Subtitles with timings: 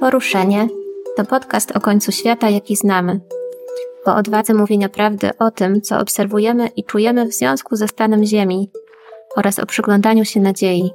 [0.00, 0.68] Poruszenie
[1.16, 3.20] to podcast o końcu świata, jaki znamy.
[4.04, 8.70] O odwadze mówienia prawdy o tym, co obserwujemy i czujemy w związku ze stanem Ziemi
[9.36, 10.90] oraz o przyglądaniu się nadziei.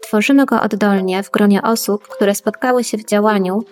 [0.00, 3.62] Tworzymy go oddolnie w gronie osób, które spotkały się w działaniu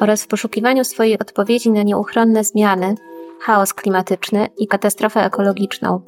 [0.00, 2.94] oraz w poszukiwaniu swojej odpowiedzi na nieuchronne zmiany,
[3.40, 6.00] chaos klimatyczny i katastrofę ekologiczną.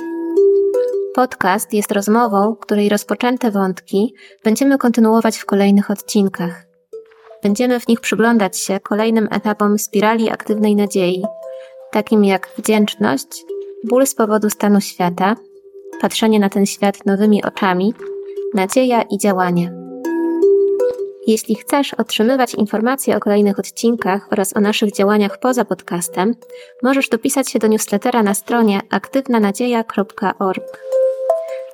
[1.14, 6.71] Podcast jest rozmową, której rozpoczęte wątki będziemy kontynuować w kolejnych odcinkach.
[7.42, 11.22] Będziemy w nich przyglądać się kolejnym etapom spirali aktywnej nadziei,
[11.92, 13.44] takim jak wdzięczność,
[13.84, 15.36] ból z powodu stanu świata,
[16.00, 17.94] patrzenie na ten świat nowymi oczami,
[18.54, 19.72] nadzieja i działanie.
[21.26, 26.34] Jeśli chcesz otrzymywać informacje o kolejnych odcinkach oraz o naszych działaniach poza podcastem,
[26.82, 30.78] możesz dopisać się do newslettera na stronie aktywnanadzieja.org.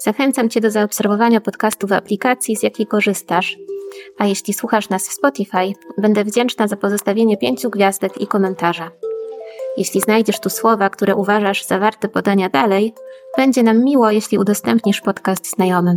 [0.01, 3.56] Zachęcam Cię do zaobserwowania podcastu w aplikacji, z jakiej korzystasz.
[4.19, 8.91] A jeśli słuchasz nas w Spotify, będę wdzięczna za pozostawienie pięciu gwiazdek i komentarza.
[9.77, 12.95] Jeśli znajdziesz tu słowa, które uważasz za warte podania dalej,
[13.36, 15.97] będzie nam miło, jeśli udostępnisz podcast znajomym.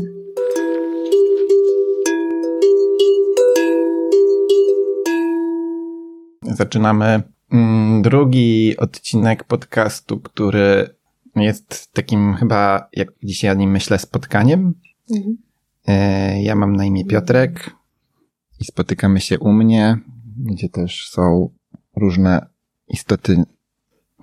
[6.42, 11.01] Zaczynamy mm, drugi odcinek podcastu, który
[11.36, 14.74] jest takim chyba, jak dzisiaj o nim myślę, spotkaniem.
[15.12, 15.38] Mhm.
[15.88, 17.76] E, ja mam na imię Piotrek
[18.60, 19.98] i spotykamy się u mnie,
[20.38, 21.50] gdzie też są
[21.96, 22.46] różne
[22.88, 23.44] istoty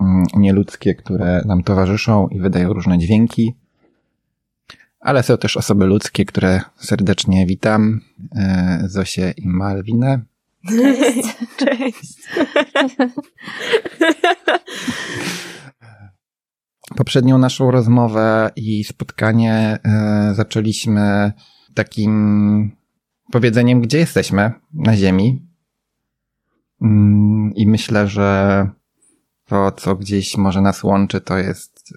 [0.01, 3.53] mm, nieludzkie, które nam towarzyszą i wydają różne dźwięki.
[4.99, 8.01] Ale są też osoby ludzkie, które serdecznie witam.
[8.35, 10.21] E, Zosię i Malwinę.
[10.69, 11.37] Cześć.
[11.57, 12.17] Cześć.
[16.95, 21.31] Poprzednią naszą rozmowę i spotkanie e, zaczęliśmy
[21.73, 22.71] takim
[23.31, 25.47] powiedzeniem, gdzie jesteśmy na Ziemi.
[26.81, 28.69] Mm, I myślę, że
[29.45, 31.93] to, co gdzieś może nas łączy, to jest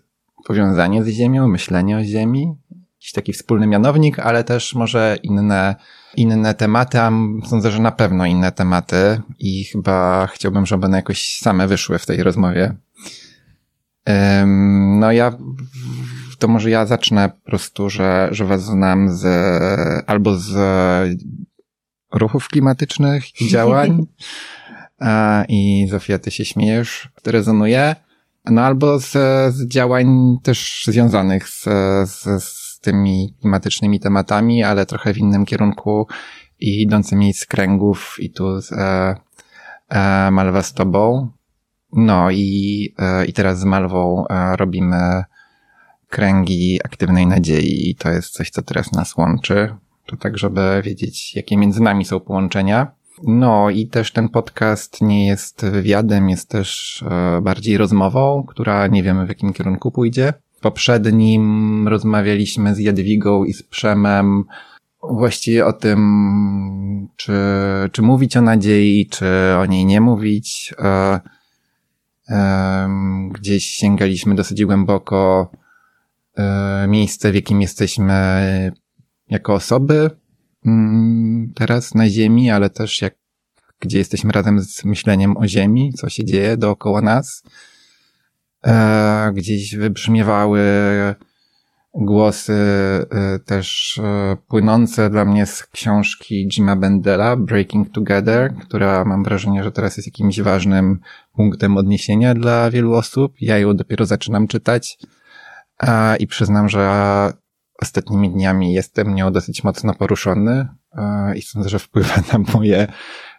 [0.47, 2.54] powiązanie z Ziemią, myślenie o Ziemi,
[3.03, 5.76] jakiś taki wspólny mianownik, ale też może inne,
[6.16, 7.10] inne tematy, a
[7.47, 12.06] sądzę, że na pewno inne tematy i chyba chciałbym, żeby one jakoś same wyszły w
[12.06, 12.74] tej rozmowie.
[14.96, 15.32] No ja,
[16.38, 19.24] to może ja zacznę po prostu, że, że was znam z,
[20.06, 20.54] albo z
[22.12, 24.06] ruchów klimatycznych i działań.
[25.48, 27.96] I Zofia, ty się śmiejesz, rezonuje.
[28.44, 29.10] No albo z,
[29.54, 31.64] z działań też związanych z,
[32.10, 36.06] z, z tymi klimatycznymi tematami, ale trochę w innym kierunku
[36.60, 39.16] i idącymi z kręgów i tu z, e,
[39.88, 41.30] e, Malwa z tobą.
[41.92, 45.25] No i, e, i teraz z Malwą e, robimy
[46.08, 49.76] kręgi aktywnej nadziei i to jest coś, co teraz nas łączy.
[50.06, 52.92] To tak, żeby wiedzieć, jakie między nami są połączenia.
[53.22, 59.03] No i też ten podcast nie jest wywiadem, jest też e, bardziej rozmową, która nie
[59.03, 60.32] wiemy w jakim kierunku pójdzie.
[60.60, 64.44] Poprzednim rozmawialiśmy z Jadwigą i z Przemem
[65.03, 67.32] właściwie o tym, czy,
[67.92, 69.26] czy mówić o nadziei, czy
[69.59, 70.74] o niej nie mówić
[73.31, 75.50] gdzieś sięgaliśmy dosyć głęboko
[76.37, 78.72] e, miejsce, w jakim jesteśmy
[79.28, 80.10] jako osoby
[80.66, 83.15] mm, teraz na Ziemi, ale też jak,
[83.81, 87.42] gdzie jesteśmy razem z myśleniem o Ziemi, co się dzieje dookoła nas.
[88.66, 90.60] E, gdzieś wybrzmiewały
[91.94, 92.53] głosy
[93.36, 99.64] y, też y, płynące dla mnie z książki Jima Bendela, Breaking Together, która mam wrażenie,
[99.64, 101.00] że teraz jest jakimś ważnym
[101.32, 103.34] punktem odniesienia dla wielu osób.
[103.41, 104.98] Ja ją dopiero zaczynam czytać
[106.20, 107.32] i przyznam, że
[107.82, 110.69] ostatnimi dniami jestem nią dosyć mocno poruszony
[111.36, 112.86] i sądzę, że wpływa na moje,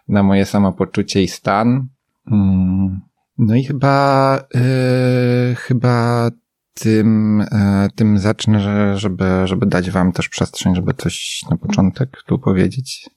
[0.08, 1.88] na moje samopoczucie i stan.
[2.32, 3.00] Mm.
[3.38, 6.30] No i chyba, yy, chyba
[6.74, 8.60] tym, e, tym zacznę,
[8.98, 13.10] żeby, żeby dać wam też przestrzeń, żeby coś na początek tu powiedzieć.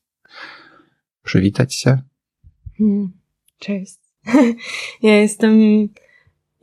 [1.24, 1.98] Przywitać się.
[2.78, 3.12] Hmm,
[3.60, 3.98] cześć.
[5.02, 5.60] Ja jestem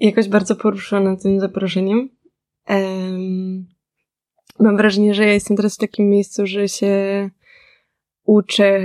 [0.00, 2.08] jakoś bardzo poruszona tym zaproszeniem.
[4.58, 7.30] Mam wrażenie, że ja jestem teraz w takim miejscu, że się
[8.24, 8.80] uczę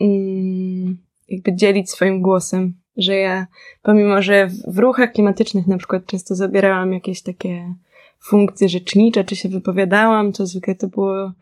[0.00, 3.46] um, jakby dzielić swoim głosem że ja,
[3.82, 7.74] pomimo, że w ruchach klimatycznych na przykład często zabierałam jakieś takie
[8.20, 11.32] funkcje rzecznicze, czy się wypowiadałam, to zwykle to było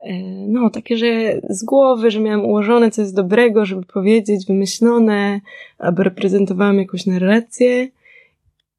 [0.00, 0.12] e,
[0.48, 5.40] no, takie, że z głowy, że miałam ułożone, co jest dobrego, żeby powiedzieć, wymyślone,
[5.78, 7.88] albo reprezentowałam jakąś narrację,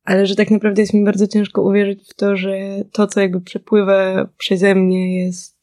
[0.04, 3.42] ale że tak naprawdę jest mi bardzo ciężko uwierzyć w to, że to, co jakby
[3.42, 5.54] przepływa przeze mnie jest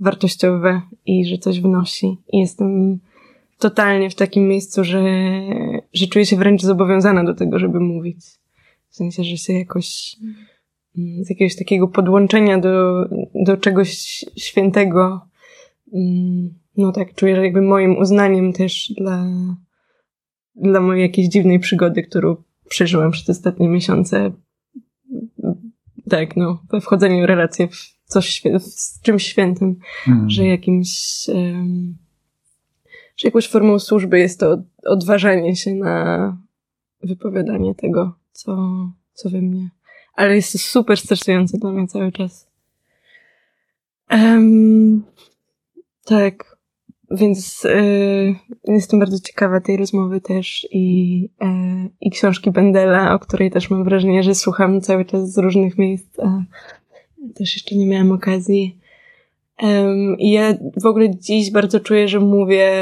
[0.00, 2.16] wartościowe i że coś wnosi.
[2.32, 2.98] I jestem
[3.58, 5.02] totalnie w takim miejscu, że,
[5.92, 8.18] że czuję się wręcz zobowiązana do tego, żeby mówić.
[8.88, 10.16] W sensie, że się jakoś
[10.98, 13.04] mm, z jakiegoś takiego podłączenia do,
[13.34, 15.28] do czegoś świętego,
[15.94, 19.26] mm, no tak, czuję, że jakby moim uznaniem też dla,
[20.54, 22.36] dla mojej jakiejś dziwnej przygody, którą
[22.68, 24.32] przeżyłam przez ostatnie miesiące.
[26.10, 28.42] Tak, no, we wchodzeniu w relację w coś,
[28.98, 29.76] w czymś świętym,
[30.08, 30.30] mm.
[30.30, 30.90] że jakimś,
[31.28, 31.96] um,
[33.16, 36.36] że jakąś formą służby jest to odważanie się na
[37.02, 38.56] wypowiadanie tego, co,
[39.12, 39.70] co we mnie.
[40.14, 42.48] Ale jest to super stresujące dla mnie cały czas.
[44.10, 45.04] Um,
[46.04, 46.56] tak.
[47.10, 48.34] Więc y,
[48.68, 53.84] jestem bardzo ciekawa tej rozmowy też i, y, i książki Bendela, o której też mam
[53.84, 56.20] wrażenie, że słucham cały czas z różnych miejsc.
[56.20, 56.42] A
[57.34, 58.78] też jeszcze nie miałam okazji.
[59.62, 62.72] Um, I ja w ogóle dziś bardzo czuję, że mówię,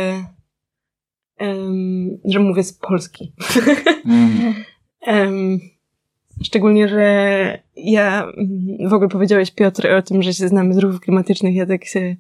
[1.41, 3.33] um, że mówię z Polski.
[4.07, 4.55] Mm.
[5.07, 5.59] um,
[6.43, 8.27] szczególnie, że ja
[8.89, 11.55] w ogóle powiedziałeś Piotr o tym, że się znamy z ruchów klimatycznych.
[11.55, 12.17] Ja tak się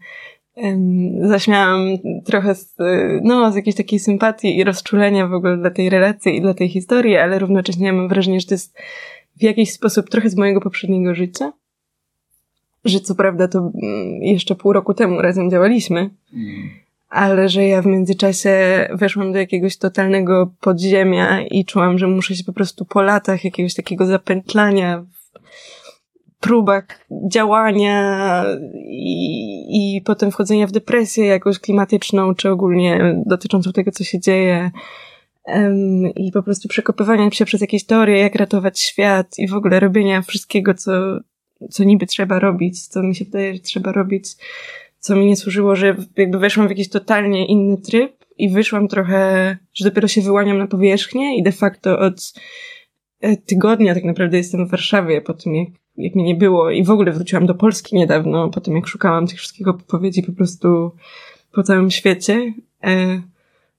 [1.20, 1.80] zaśmiałam
[2.24, 2.76] trochę z,
[3.22, 6.68] no, z jakiejś takiej sympatii i rozczulenia w ogóle dla tej relacji i dla tej
[6.68, 8.78] historii, ale równocześnie mam wrażenie, że to jest
[9.36, 11.52] w jakiś sposób trochę z mojego poprzedniego życia.
[12.84, 16.70] Że co prawda to mm, jeszcze pół roku temu razem działaliśmy, mm.
[17.08, 22.44] ale że ja w międzyczasie weszłam do jakiegoś totalnego podziemia i czułam, że muszę się
[22.44, 25.04] po prostu po latach jakiegoś takiego zapętlania
[26.44, 26.84] próbach
[27.32, 28.44] działania
[28.88, 34.70] i, i potem wchodzenia w depresję jakąś klimatyczną, czy ogólnie dotyczącą tego, co się dzieje.
[36.16, 40.22] I po prostu przekopywania się przez jakieś teorie, jak ratować świat i w ogóle robienia
[40.22, 40.92] wszystkiego, co,
[41.70, 44.25] co niby trzeba robić, co mi się wydaje, że trzeba robić,
[44.99, 49.56] co mi nie służyło, że jakby weszłam w jakiś totalnie inny tryb i wyszłam trochę,
[49.75, 52.32] że dopiero się wyłaniam na powierzchnię i de facto od
[53.20, 56.84] e, tygodnia tak naprawdę jestem w Warszawie po tym, jak jak mnie nie było i
[56.84, 60.93] w ogóle wróciłam do Polski niedawno, po tym jak szukałam tych wszystkich odpowiedzi po prostu
[61.52, 62.55] po całym świecie.
[62.84, 63.22] E,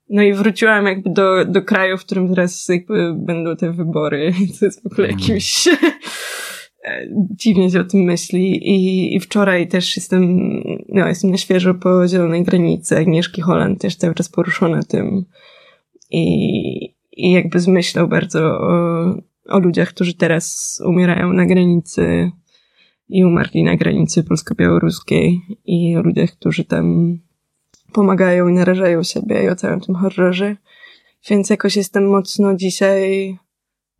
[0.10, 4.66] no i wróciłam jakby do, do kraju, w którym teraz jakby będą te wybory, co
[4.66, 5.20] jest w ogóle mm.
[5.20, 5.68] jakimś
[7.32, 10.40] dziwnie się o tym myśli I, i wczoraj też jestem,
[10.90, 15.26] no jestem na świeżo po zielonej granicy Agnieszki Holland, też cały czas poruszona tym
[16.12, 19.06] i, i jakby z myślą bardzo o,
[19.50, 22.32] o ludziach, którzy teraz umierają na granicy
[23.10, 27.18] i umarli na granicy polsko-białoruskiej i o ludziach, którzy tam
[27.94, 30.56] pomagają i narażają siebie i o całym tym horrorze.
[31.30, 33.38] Więc jakoś jestem mocno dzisiaj,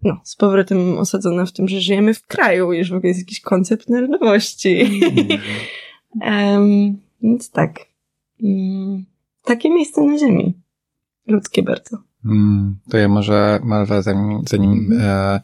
[0.06, 3.20] no, z powrotem osadzona w tym, że żyjemy w kraju i że w ogóle jest
[3.20, 5.02] jakiś koncept narodowości.
[6.22, 7.80] um, więc tak.
[8.44, 9.06] Um,
[9.44, 10.62] takie miejsce na ziemi.
[11.28, 11.98] Ludzkie bardzo.
[12.26, 15.02] Mm, to ja może, Malwa, zanim, zanim mhm.
[15.02, 15.42] e,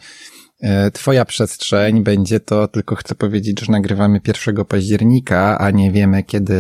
[0.62, 6.24] e, Twoja przestrzeń będzie, to tylko chcę powiedzieć, że nagrywamy 1 października, a nie wiemy,
[6.24, 6.56] kiedy,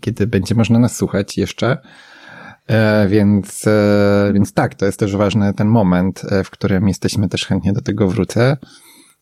[0.00, 1.78] kiedy będzie można nas słuchać jeszcze.
[2.68, 7.28] E, więc, e, więc tak, to jest też ważny ten moment, e, w którym jesteśmy
[7.28, 8.56] też chętnie do tego wrócę.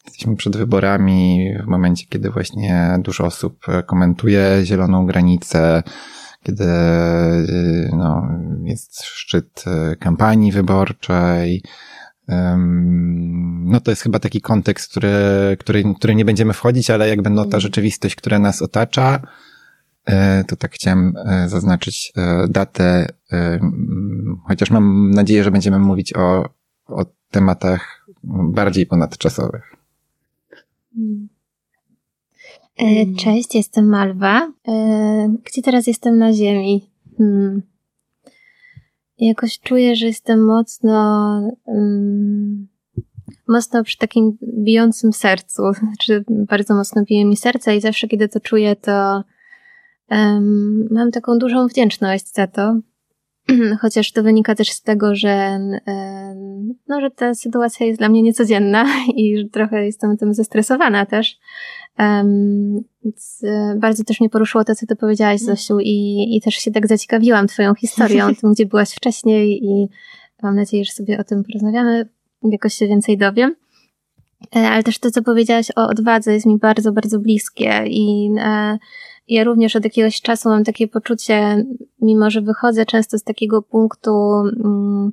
[0.04, 5.82] Jesteśmy przed wyborami, w momencie, kiedy właśnie dużo osób komentuje zieloną granicę,
[6.42, 6.66] kiedy
[7.92, 8.28] no,
[8.64, 9.64] jest szczyt
[9.98, 11.62] kampanii wyborczej.
[13.64, 15.10] No to jest chyba taki kontekst, który,
[15.58, 17.60] który, który nie będziemy wchodzić, ale jak będą ta mhm.
[17.60, 19.20] rzeczywistość, która nas otacza,
[20.46, 21.14] to tak chciałem
[21.46, 22.12] zaznaczyć
[22.48, 23.06] datę,
[24.48, 26.48] chociaż mam nadzieję, że będziemy mówić o,
[26.86, 29.76] o tematach bardziej ponadczasowych.
[30.96, 31.28] Mm.
[32.78, 33.16] E, mm.
[33.16, 34.52] Cześć, jestem Malwa.
[34.68, 36.90] E, gdzie teraz jestem na ziemi?
[37.18, 37.62] Hmm.
[39.18, 42.68] Jakoś czuję, że jestem mocno, um,
[43.48, 45.62] mocno przy takim bijącym sercu.
[45.72, 49.24] Znaczy, bardzo mocno bije mi serce i zawsze, kiedy to czuję, to
[50.90, 52.76] mam taką dużą wdzięczność za to.
[53.80, 55.58] Chociaż to wynika też z tego, że,
[56.88, 58.86] no, że ta sytuacja jest dla mnie niecodzienna
[59.16, 61.38] i trochę jestem tym zestresowana też.
[63.04, 65.56] Więc e, bardzo też mnie poruszyło to, co ty powiedziałaś, mm.
[65.56, 69.88] Zosiu, i, i też się tak zaciekawiłam twoją historią, tym, gdzie byłaś wcześniej i
[70.42, 72.08] mam nadzieję, że sobie o tym porozmawiamy,
[72.42, 73.54] jakoś się więcej dowiem.
[74.56, 78.78] E, ale też to, co powiedziałaś o odwadze jest mi bardzo, bardzo bliskie i e,
[79.28, 81.64] ja również od jakiegoś czasu mam takie poczucie,
[82.02, 84.32] mimo że wychodzę często z takiego punktu,
[84.64, 85.12] mm,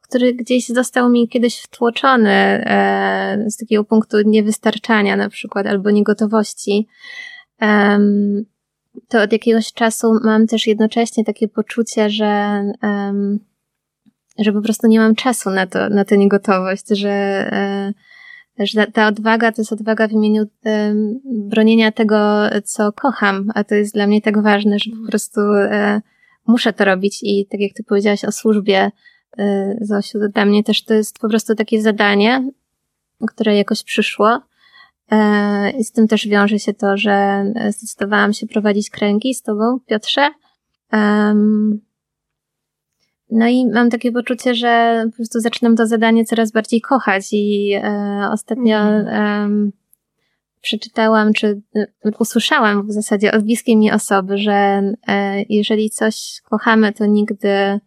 [0.00, 6.88] który gdzieś został mi kiedyś wtłoczony e, z takiego punktu niewystarczania na przykład albo niegotowości.
[9.08, 12.62] to od jakiegoś czasu mam też jednocześnie takie poczucie, że,
[14.38, 17.92] że po prostu nie mam czasu na to, na tę niegotowość, że, e,
[18.66, 22.16] że ta odwaga to jest odwaga w imieniu um, bronienia tego,
[22.64, 26.00] co kocham, a to jest dla mnie tak ważne, że po prostu e,
[26.46, 28.90] muszę to robić i tak jak ty powiedziałaś o służbie,
[29.38, 32.50] e, Zosiu, dla mnie też to jest po prostu takie zadanie,
[33.26, 34.40] które jakoś przyszło
[35.10, 39.80] E, I z tym też wiąże się to, że zdecydowałam się prowadzić kręgi z tobą,
[39.86, 40.30] Piotrze.
[43.30, 47.72] No i mam takie poczucie, że po prostu zaczynam to zadanie coraz bardziej kochać i
[47.74, 49.72] e, ostatnio um,
[50.60, 51.86] przeczytałam, czy e,
[52.18, 54.52] usłyszałam w zasadzie od bliskiej mi osoby, że
[55.08, 57.80] e, jeżeli coś kochamy, to nigdy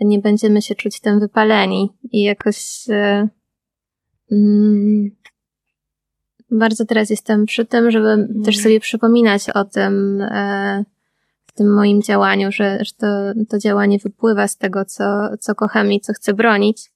[0.00, 3.28] nie będziemy się czuć tym wypaleni i jakoś e,
[4.32, 5.10] mm,
[6.50, 8.42] bardzo teraz jestem przy tym, żeby mm.
[8.44, 10.84] też sobie przypominać o tym e,
[11.58, 13.06] tym moim działaniu, że, że to,
[13.48, 15.04] to działanie wypływa z tego, co,
[15.40, 16.90] co kocham i co chcę bronić.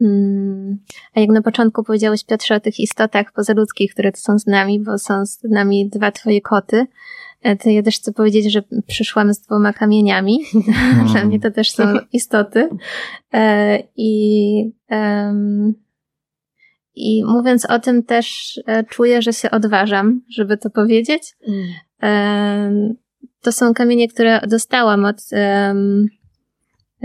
[0.00, 0.78] Mm.
[1.14, 4.80] A jak na początku powiedziałeś, Piotrze, o tych istotach pozaludzkich, które tu są z nami,
[4.80, 6.86] bo są z nami dwa twoje koty,
[7.42, 10.38] e, to ja też chcę powiedzieć, że przyszłam z dwoma kamieniami.
[10.54, 11.06] Mm.
[11.12, 12.68] Dla mnie to też są istoty.
[13.34, 14.72] E, I
[16.96, 21.36] i mówiąc o tym też e, czuję, że się odważam, żeby to powiedzieć.
[22.02, 22.94] Mm.
[23.42, 25.22] To są kamienie, które dostałam od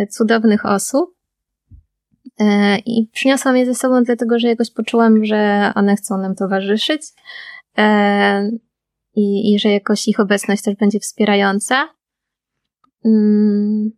[0.10, 1.20] cudownych osób.
[2.40, 7.02] E, I przyniosłam je ze sobą, dlatego że jakoś poczułam, że one chcą nam towarzyszyć
[7.78, 8.52] e,
[9.16, 11.90] i, i że jakoś ich obecność też będzie wspierająca.
[13.06, 13.92] Mm.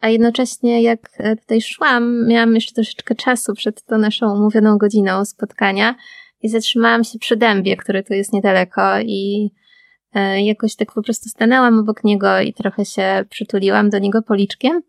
[0.00, 5.24] A jednocześnie, jak e, tutaj szłam, miałam jeszcze troszeczkę czasu przed tą naszą umówioną godziną
[5.24, 5.94] spotkania
[6.42, 9.50] i zatrzymałam się przy dębie, który tu jest niedaleko i
[10.20, 14.82] jakoś tak po prostu stanęłam obok niego i trochę się przytuliłam do niego policzkiem.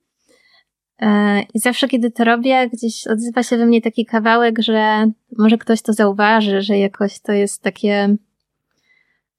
[1.00, 5.58] E, I zawsze, kiedy to robię, gdzieś odzywa się we mnie taki kawałek, że może
[5.58, 8.18] ktoś to zauważy, że jakoś to jest takie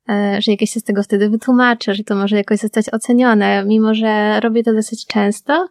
[0.08, 3.94] E, że jakieś się z tego wtedy wytłumaczę, że to może jakoś zostać ocenione, mimo
[3.94, 5.68] że robię to dosyć często,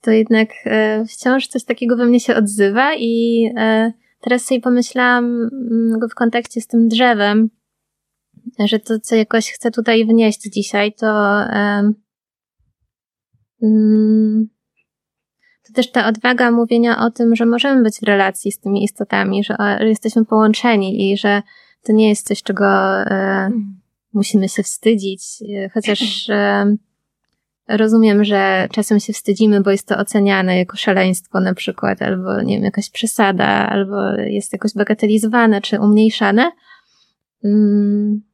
[0.00, 5.24] to jednak e, wciąż coś takiego we mnie się odzywa i e, teraz sobie pomyślałam
[5.24, 7.50] mm, w kontekście z tym drzewem,
[8.64, 11.06] że to, co jakoś chcę tutaj wnieść dzisiaj, to
[13.62, 14.48] mm,
[15.68, 19.44] to też ta odwaga mówienia o tym, że możemy być w relacji z tymi istotami,
[19.44, 21.42] że, że jesteśmy połączeni i że
[21.82, 23.80] to nie jest coś, czego e, mhm.
[24.12, 25.22] musimy się wstydzić,
[25.56, 26.76] e, chociaż e,
[27.68, 32.54] rozumiem, że czasem się wstydzimy, bo jest to oceniane jako szaleństwo na przykład, albo nie
[32.54, 36.52] wiem, jakaś przesada, albo jest jakoś bagatelizowane czy umniejszane.
[37.44, 38.27] Mm.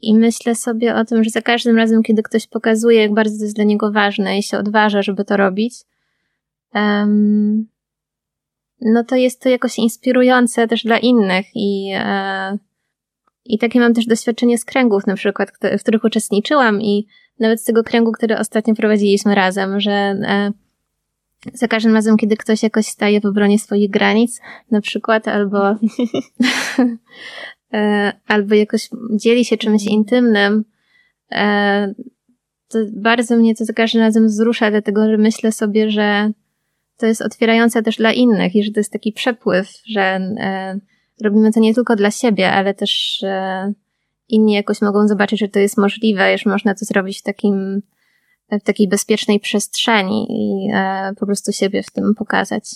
[0.00, 3.44] I myślę sobie o tym, że za każdym razem, kiedy ktoś pokazuje, jak bardzo to
[3.44, 5.74] jest dla niego ważne i się odważa, żeby to robić,
[6.74, 7.68] um,
[8.80, 12.58] no to jest to jakoś inspirujące też dla innych i, e,
[13.44, 17.06] i takie mam też doświadczenie z kręgów na przykład, w których uczestniczyłam i
[17.40, 20.52] nawet z tego kręgu, który ostatnio prowadziliśmy razem, że e,
[21.54, 24.40] za każdym razem, kiedy ktoś jakoś staje w obronie swoich granic,
[24.70, 25.58] na przykład, albo,
[28.26, 30.64] albo jakoś dzieli się czymś intymnym,
[31.32, 31.94] e,
[32.68, 36.32] to bardzo mnie to za każdym razem wzrusza, dlatego że myślę sobie, że
[36.96, 40.78] to jest otwierające też dla innych i że to jest taki przepływ, że e,
[41.24, 43.72] robimy to nie tylko dla siebie, ale też e,
[44.28, 47.82] inni jakoś mogą zobaczyć, że to jest możliwe, że można to zrobić w takim,
[48.50, 52.70] w takiej bezpiecznej przestrzeni i e, po prostu siebie w tym pokazać.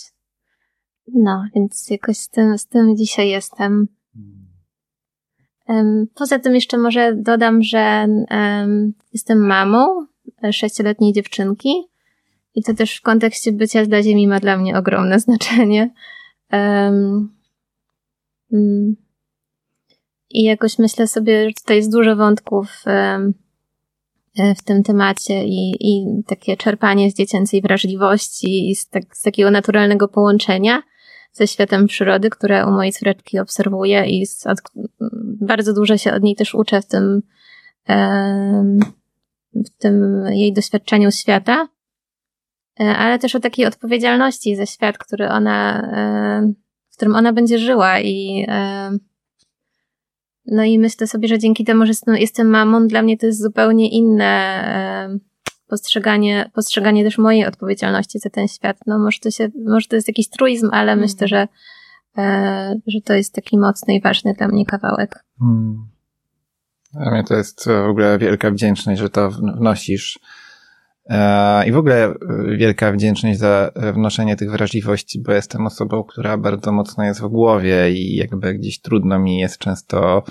[1.13, 3.87] No, więc jakoś z tym, z tym dzisiaj jestem.
[6.15, 8.07] Poza tym jeszcze może dodam, że
[9.13, 10.05] jestem mamą
[10.51, 11.69] sześcioletniej dziewczynki,
[12.55, 15.93] i to też w kontekście bycia dla Ziemi ma dla mnie ogromne znaczenie.
[16.51, 17.33] Um,
[20.29, 23.33] I jakoś myślę sobie, że tutaj jest dużo wątków um,
[24.57, 29.51] w tym temacie i, i takie czerpanie z dziecięcej wrażliwości i z, tak, z takiego
[29.51, 30.83] naturalnego połączenia
[31.33, 34.57] ze światem przyrody, które u mojej córeczki obserwuję i od,
[35.41, 37.21] bardzo dużo się od niej też uczę w tym,
[39.55, 41.67] w tym jej doświadczeniu świata.
[42.79, 46.53] E, ale też o takiej odpowiedzialności za świat, który ona, e,
[46.89, 48.91] w którym ona będzie żyła i e,
[50.45, 53.89] no i myślę sobie, że dzięki temu, że jestem mamą, dla mnie to jest zupełnie
[53.89, 55.19] inne
[55.73, 58.77] postrzeganie, postrzeganie też mojej odpowiedzialności za ten świat.
[58.87, 60.99] No może to się, może to jest jakiś truizm, ale mm.
[60.99, 61.47] myślę, że,
[62.87, 65.23] że to jest taki mocny i ważny dla mnie kawałek.
[65.39, 65.87] Hmm.
[66.93, 70.19] Dla mnie to jest w ogóle wielka wdzięczność, że to wnosisz.
[71.09, 72.13] E, I w ogóle
[72.57, 77.91] wielka wdzięczność za wnoszenie tych wrażliwości, bo jestem osobą, która bardzo mocno jest w głowie
[77.91, 80.23] i jakby gdzieś trudno mi jest często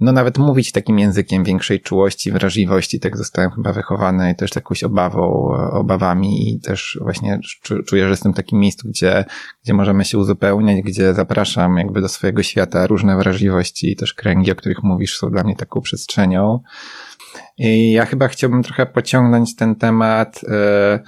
[0.00, 4.84] no nawet mówić takim językiem większej czułości, wrażliwości, tak zostałem chyba wychowany i też jakąś
[4.84, 7.40] obawą, obawami i też właśnie
[7.86, 9.24] czuję, że jestem w takim miejscu, gdzie,
[9.64, 14.52] gdzie możemy się uzupełniać, gdzie zapraszam jakby do swojego świata różne wrażliwości i też kręgi,
[14.52, 16.60] o których mówisz, są dla mnie taką przestrzenią.
[17.58, 21.00] I ja chyba chciałbym trochę pociągnąć ten temat e,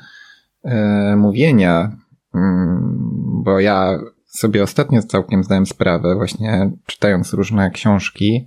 [0.65, 1.97] e, mówienia,
[2.35, 2.99] mm,
[3.45, 8.47] bo ja sobie ostatnio całkiem zdałem sprawę, właśnie czytając różne książki,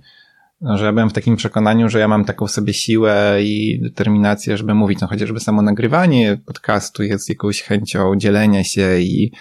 [0.60, 4.74] że ja byłem w takim przekonaniu, że ja mam taką sobie siłę i determinację, żeby
[4.74, 9.32] mówić, no chociażby samo nagrywanie podcastu jest jakąś chęcią dzielenia się i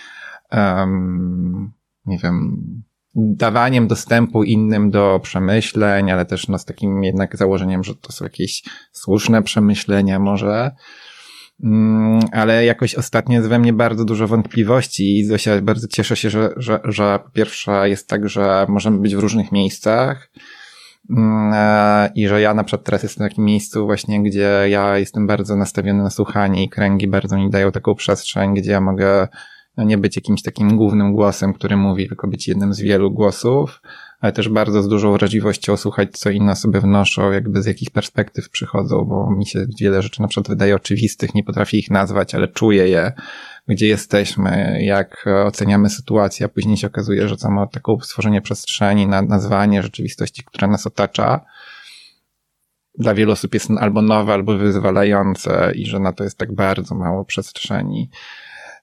[0.52, 1.72] um,
[2.06, 2.58] nie wiem,
[3.16, 8.26] dawaniem dostępu innym do przemyśleń, ale też no, z takim jednak założeniem, że to są
[8.26, 10.72] jakieś słuszne przemyślenia może.
[11.64, 16.30] Mm, ale jakoś ostatnio jest we mnie bardzo dużo wątpliwości i Zosia bardzo cieszę się,
[16.30, 20.32] że, że, że pierwsza jest tak, że możemy być w różnych miejscach,
[22.16, 25.56] i że ja na przykład teraz jestem w takim miejscu właśnie, gdzie ja jestem bardzo
[25.56, 29.28] nastawiony na słuchanie i kręgi bardzo mi dają taką przestrzeń, gdzie ja mogę
[29.78, 33.82] no, nie być jakimś takim głównym głosem, który mówi, tylko być jednym z wielu głosów,
[34.20, 38.50] ale też bardzo z dużą wrażliwością słuchać, co inne osoby wnoszą, jakby z jakich perspektyw
[38.50, 42.48] przychodzą, bo mi się wiele rzeczy na przykład wydaje oczywistych, nie potrafię ich nazwać, ale
[42.48, 43.14] czuję je
[43.68, 49.84] gdzie jesteśmy, jak oceniamy sytuację, a później się okazuje, że samo taką stworzenie przestrzeni, nazwanie
[49.84, 51.46] rzeczywistości, która nas otacza,
[52.98, 56.96] dla wielu osób jest albo nowe, albo wyzwalające i że na to jest tak bardzo
[56.96, 58.10] mało przestrzeni.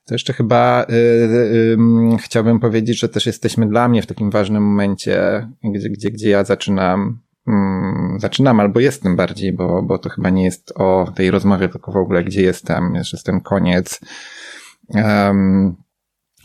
[0.05, 1.77] To jeszcze chyba y, y,
[2.15, 6.31] y, chciałbym powiedzieć, że też jesteśmy dla mnie w takim ważnym momencie, gdzie, gdzie, gdzie
[6.31, 11.31] ja zaczynam, mm, zaczynam albo jestem bardziej, bo, bo to chyba nie jest o tej
[11.31, 14.01] rozmowie, tylko w ogóle gdzie jestem, jeszcze jest ten koniec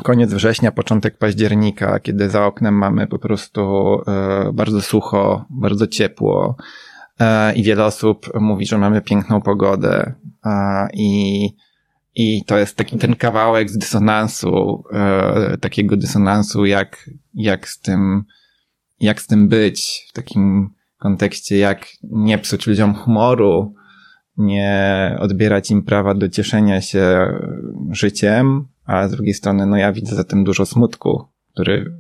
[0.04, 3.62] koniec września, początek października, kiedy za oknem mamy po prostu
[4.08, 6.56] e, bardzo sucho, bardzo ciepło
[7.19, 10.13] e, i wiele osób mówi, że mamy piękną pogodę
[10.45, 11.50] e, i
[12.19, 14.84] i to jest taki ten kawałek z dysonansu,
[15.62, 18.23] takiego dysonansu, jak, jak z tym,
[19.00, 23.73] jak z tym być w takim kontekście, jak nie psuć ludziom humoru,
[24.38, 27.34] nie odbierać im prawa do cieszenia się
[27.91, 31.93] życiem, a z drugiej strony, no ja widzę za tym dużo smutku, który,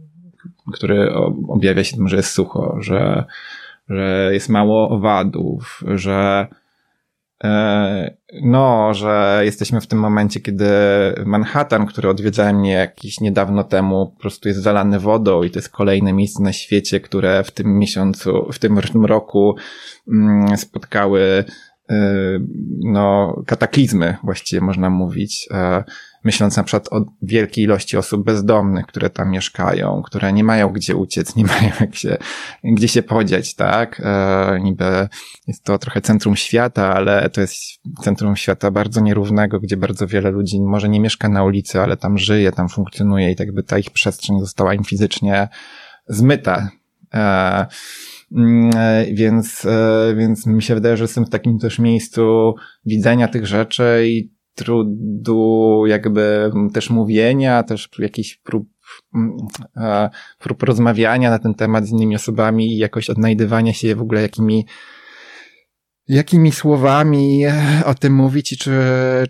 [0.73, 1.13] który
[1.47, 3.25] objawia się tym, że jest sucho, że,
[3.89, 6.47] że jest mało owadów, że
[7.43, 10.65] e, no, że jesteśmy w tym momencie, kiedy
[11.25, 15.69] Manhattan, który odwiedzałem mnie jakiś niedawno temu, po prostu jest zalany wodą i to jest
[15.69, 19.55] kolejne miejsce na świecie, które w tym miesiącu, w tym roku
[20.07, 21.45] mm, spotkały
[22.83, 25.83] no, kataklizmy, właściwie można mówić, e,
[26.23, 30.95] myśląc na przykład o wielkiej ilości osób bezdomnych, które tam mieszkają, które nie mają gdzie
[30.95, 32.17] uciec, nie mają jak się,
[32.63, 34.01] gdzie się podziać, tak?
[34.05, 35.07] E, niby
[35.47, 37.55] jest to trochę centrum świata, ale to jest
[38.03, 42.17] centrum świata bardzo nierównego, gdzie bardzo wiele ludzi może nie mieszka na ulicy, ale tam
[42.17, 45.47] żyje, tam funkcjonuje i tak by ta ich przestrzeń została im fizycznie
[46.07, 46.69] zmyta.
[47.13, 47.67] E, e,
[49.13, 52.53] więc, e, więc mi się wydaje, że jestem w takim też miejscu
[52.85, 58.69] widzenia tych rzeczy i trudu jakby też mówienia, też jakichś prób,
[59.15, 59.37] mm,
[59.77, 60.09] e,
[60.39, 64.65] prób rozmawiania na ten temat z innymi osobami i jakoś odnajdywania się w ogóle jakimi
[66.07, 67.43] jakimi słowami
[67.85, 68.71] o tym mówić i czy,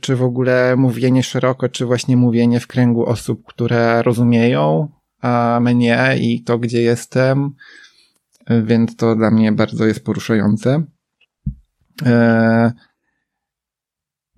[0.02, 4.88] czy w ogóle mówienie szeroko, czy właśnie mówienie w kręgu osób, które rozumieją
[5.22, 7.56] a mnie i to, gdzie jestem,
[8.50, 10.84] więc to dla mnie bardzo jest poruszające.
[12.06, 12.72] E,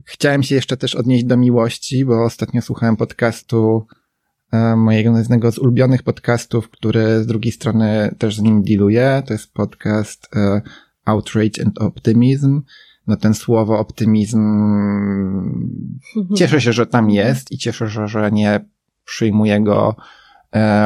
[0.06, 3.88] chciałem się jeszcze też odnieść do miłości, bo ostatnio słuchałem podcastu
[4.52, 9.24] e, mojego jednego z ulubionych podcastów, który z drugiej strony też z nim dealuje.
[9.26, 10.62] To jest podcast e,
[11.06, 12.62] Outrage and Optimism.
[13.08, 14.40] No ten słowo optymizm
[16.38, 18.66] cieszę się, że tam jest i cieszę się, że nie
[19.06, 19.96] przyjmuję go,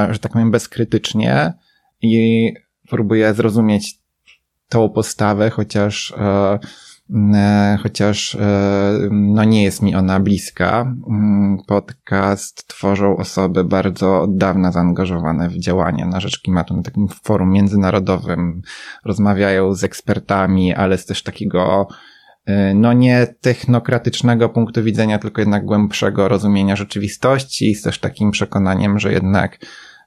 [0.10, 1.54] że tak powiem, bezkrytycznie.
[2.02, 2.54] I
[2.90, 4.04] próbuję zrozumieć
[4.74, 6.60] tą postawę, chociaż, e,
[7.36, 8.40] e, chociaż e,
[9.12, 10.96] no nie jest mi ona bliska.
[11.10, 17.08] Mm, podcast tworzą osoby bardzo od dawna zaangażowane w działania na rzecz klimatu, na takim
[17.08, 18.62] forum międzynarodowym.
[19.06, 21.88] Rozmawiają z ekspertami, ale z też takiego
[22.76, 29.14] no nie technokratycznego punktu widzenia, tylko jednak głębszego rozumienia rzeczywistości, z też takim przekonaniem, że
[29.14, 29.60] jednak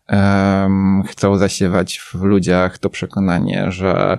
[0.08, 4.18] um, chcą zasiewać w ludziach to przekonanie, że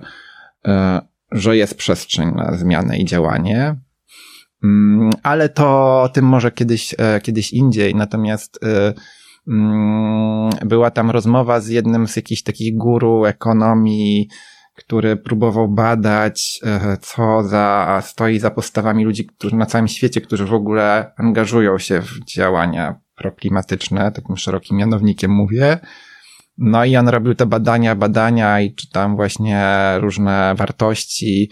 [1.32, 3.76] że jest przestrzeń na zmianę i działanie.
[4.64, 7.96] Mm, ale to o tym może kiedyś, kiedyś indziej.
[7.96, 8.60] Natomiast
[9.48, 14.30] mm, była tam rozmowa z jednym z jakichś takich guru ekonomii,
[14.78, 20.46] który próbował badać, e, co za, stoi za postawami ludzi, którzy na całym świecie, którzy
[20.46, 25.80] w ogóle angażują się w działania proklimatyczne, takim szerokim mianownikiem mówię.
[26.58, 31.50] No i on robił te badania, badania i czytam właśnie różne wartości.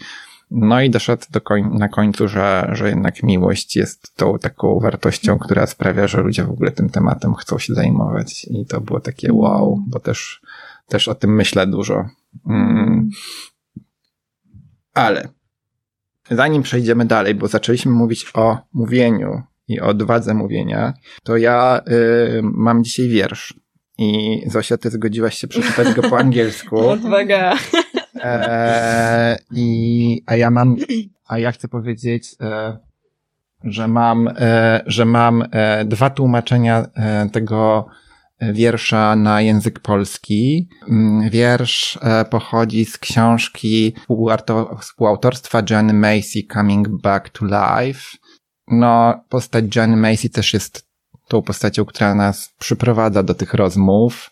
[0.50, 5.38] No i doszedł do koń na końcu, że, że jednak miłość jest tą taką wartością,
[5.38, 8.46] która sprawia, że ludzie w ogóle tym tematem chcą się zajmować.
[8.50, 10.40] I to było takie wow, bo też,
[10.88, 12.08] też o tym myślę dużo.
[12.48, 13.10] Mm.
[14.94, 15.28] Ale
[16.30, 22.40] zanim przejdziemy dalej, bo zaczęliśmy mówić o mówieniu i o odwadze mówienia, to ja y,
[22.42, 23.54] mam dzisiaj wiersz.
[23.98, 26.88] I Zosia, ty zgodziłaś się przeczytać go po angielsku.
[26.88, 27.54] Odwaga.
[28.20, 30.76] E, i, a ja mam,
[31.28, 32.78] a ja chcę powiedzieć, e,
[33.64, 37.86] że mam, e, że mam e, dwa tłumaczenia e, tego
[38.40, 40.68] wiersza na język polski.
[40.88, 43.94] Mm, wiersz e, pochodzi z książki
[44.80, 48.00] współautorstwa Joanny Macy Coming Back to Life.
[48.68, 50.86] No, postać Joanny Macy też jest
[51.28, 54.30] tą postacią, która nas przyprowadza do tych rozmów.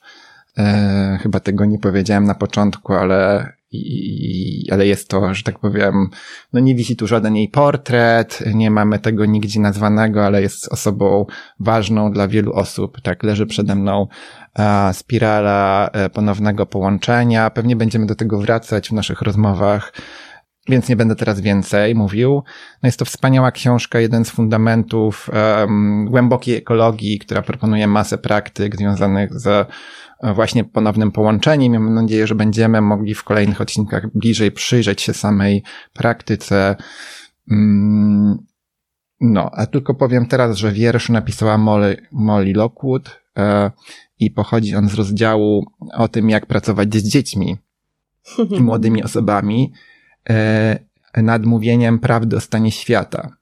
[0.59, 6.11] E, chyba tego nie powiedziałem na początku, ale i, ale jest to, że tak powiem,
[6.53, 11.27] no nie wisi tu żaden jej portret, nie mamy tego nigdzie nazwanego, ale jest osobą
[11.61, 13.01] ważną dla wielu osób.
[13.01, 14.07] Tak, leży przede mną
[14.55, 17.51] a, spirala e, ponownego połączenia.
[17.51, 19.93] Pewnie będziemy do tego wracać w naszych rozmowach.
[20.69, 22.43] Więc nie będę teraz więcej mówił.
[22.83, 28.77] No jest to wspaniała książka, jeden z fundamentów um, głębokiej ekologii, która proponuje masę praktyk
[28.77, 29.69] związanych z
[30.35, 31.73] właśnie ponownym połączeniem.
[31.73, 36.77] Mam nadzieję, że będziemy mogli w kolejnych odcinkach bliżej przyjrzeć się samej praktyce.
[37.51, 38.39] Mm,
[39.21, 43.71] no, a tylko powiem teraz, że wiersz napisała Molly, Molly Lockwood e,
[44.19, 47.59] i pochodzi on z rozdziału o tym, jak pracować z dziećmi
[48.51, 49.94] i młodymi osobami e,
[51.17, 53.37] nad mówieniem prawdy o stanie świata.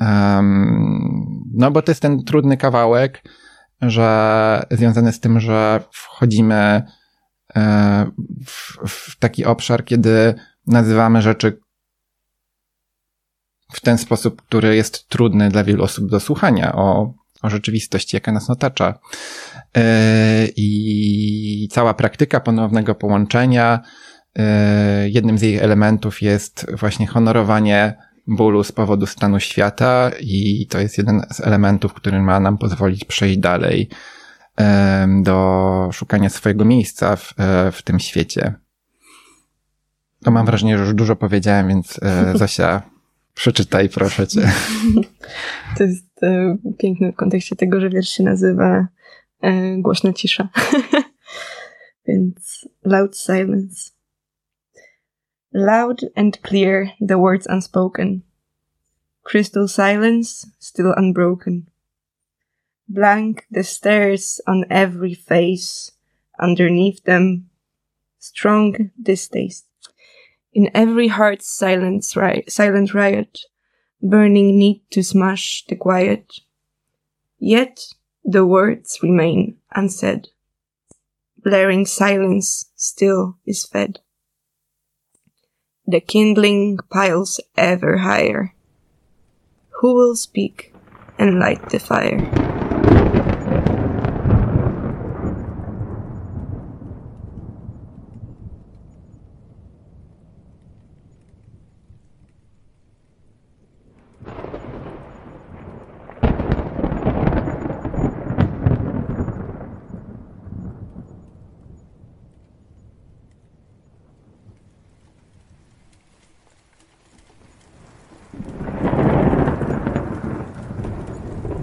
[0.00, 3.22] Um, no, bo to jest ten trudny kawałek,
[3.82, 6.82] że związane z tym, że wchodzimy
[7.56, 8.10] e,
[8.46, 10.34] w, w taki obszar, kiedy
[10.66, 11.60] nazywamy rzeczy
[13.72, 18.32] w ten sposób, który jest trudny dla wielu osób do słuchania o, o rzeczywistości, jaka
[18.32, 18.98] nas otacza.
[19.76, 24.05] E, I cała praktyka ponownego połączenia, e,
[25.06, 27.94] jednym z jej elementów jest właśnie honorowanie
[28.26, 33.04] bólu z powodu stanu świata i to jest jeden z elementów, który ma nam pozwolić
[33.04, 33.88] przejść dalej
[35.22, 38.54] do szukania swojego miejsca w, e, w tym świecie.
[40.24, 42.82] To mam wrażenie, że już dużo powiedziałem, więc e, Zosia,
[43.34, 44.52] przeczytaj proszę cię.
[45.78, 48.86] To jest e, piękne w kontekście tego, że wiersz się nazywa
[49.78, 50.48] Głośna cisza.
[52.08, 53.95] więc Loud Silence.
[55.58, 58.24] Loud and clear the words unspoken.
[59.22, 61.70] Crystal silence still unbroken.
[62.90, 65.92] Blank the stares on every face.
[66.38, 67.48] Underneath them,
[68.18, 69.64] strong distaste.
[70.52, 73.38] In every heart's silence ri- silent riot,
[74.02, 76.34] burning need to smash the quiet.
[77.38, 80.28] Yet the words remain unsaid.
[81.42, 84.00] Blaring silence still is fed.
[85.88, 88.52] The kindling piles ever higher.
[89.78, 90.74] Who will speak
[91.16, 92.18] and light the fire?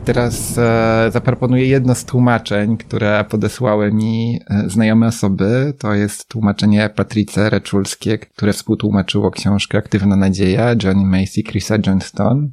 [0.04, 5.74] Teraz e, zaproponuję jedno z tłumaczeń, które podesłały mi e, znajome osoby.
[5.80, 12.52] To jest tłumaczenie Patrice Reczulskie, które współtłumaczyło książkę Aktywna Nadzieja Johnny Macy, Chrisa Johnston.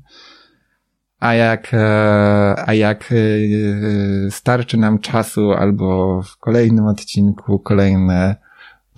[1.19, 8.37] A jak, e, a jak e, starczy nam czasu albo w kolejnym odcinku kolejne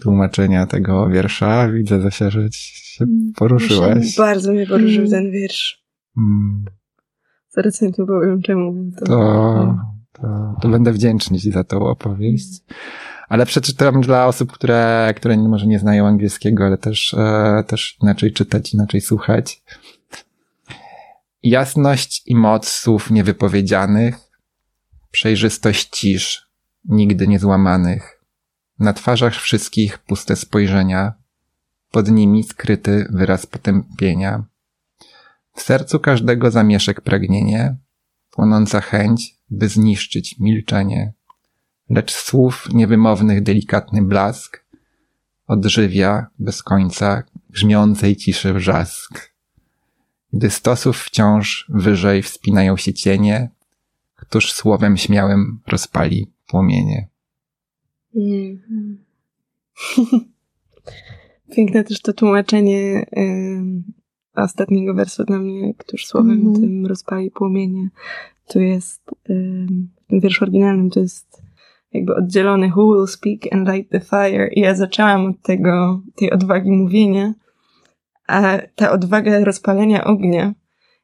[0.01, 4.17] tłumaczenia tego wiersza, widzę Zosia, że się poruszyłeś.
[4.17, 5.11] Bardzo mnie poruszył mm.
[5.11, 5.85] ten wiersz.
[6.17, 6.65] Mm
[7.57, 8.91] recenzją powiem czemu.
[8.99, 9.79] To, to,
[10.13, 12.61] to, to, będę wdzięczny Ci za tą opowieść.
[13.29, 18.33] Ale przeczytam dla osób, które, które może nie znają angielskiego, ale też, e, też inaczej
[18.33, 19.63] czytać, inaczej słuchać.
[21.43, 24.19] Jasność i moc słów niewypowiedzianych,
[25.11, 26.51] przejrzystość cisz,
[26.85, 28.23] nigdy niezłamanych.
[28.79, 31.13] Na twarzach wszystkich puste spojrzenia,
[31.91, 34.45] pod nimi skryty wyraz potępienia.
[35.55, 37.77] W sercu każdego zamieszek pragnienie,
[38.31, 41.13] płonąca chęć, by zniszczyć milczenie.
[41.91, 44.65] Lecz słów niewymownych delikatny blask
[45.47, 49.33] odżywia bez końca grzmiącej ciszy wrzask.
[50.33, 53.51] Gdy stosów wciąż wyżej wspinają się cienie,
[54.17, 57.09] któż słowem śmiałym rozpali płomienie.
[61.57, 63.07] Piękne też to tłumaczenie
[64.35, 66.61] ostatniego wersu dla mnie, któż słowem mm -hmm.
[66.61, 67.89] tym rozpali płomienie.
[68.49, 69.03] Tu jest,
[70.05, 71.43] w tym wierszu oryginalnym to jest
[71.93, 76.31] jakby oddzielone who will speak and light the fire i ja zaczęłam od tego, tej
[76.31, 77.35] odwagi mówienia,
[78.27, 80.55] a ta odwaga rozpalenia ognia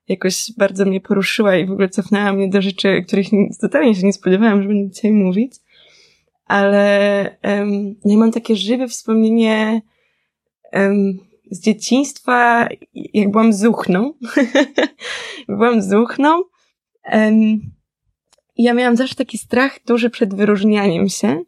[0.09, 3.27] jakoś bardzo mnie poruszyła i w ogóle cofnęła mnie do rzeczy, których
[3.61, 5.53] totalnie się nie spodziewałam, że będę dzisiaj mówić.
[6.47, 9.83] Ale um, no i mam takie żywe wspomnienie
[10.73, 11.19] um,
[11.51, 14.13] z dzieciństwa, jak byłam zuchną.
[15.49, 16.43] byłam zuchną.
[17.13, 17.61] Um,
[18.57, 21.43] ja miałam zawsze taki strach duży przed wyróżnianiem się,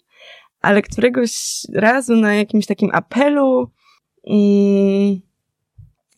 [0.60, 1.32] ale któregoś
[1.74, 3.70] razu na jakimś takim apelu
[4.22, 5.20] um,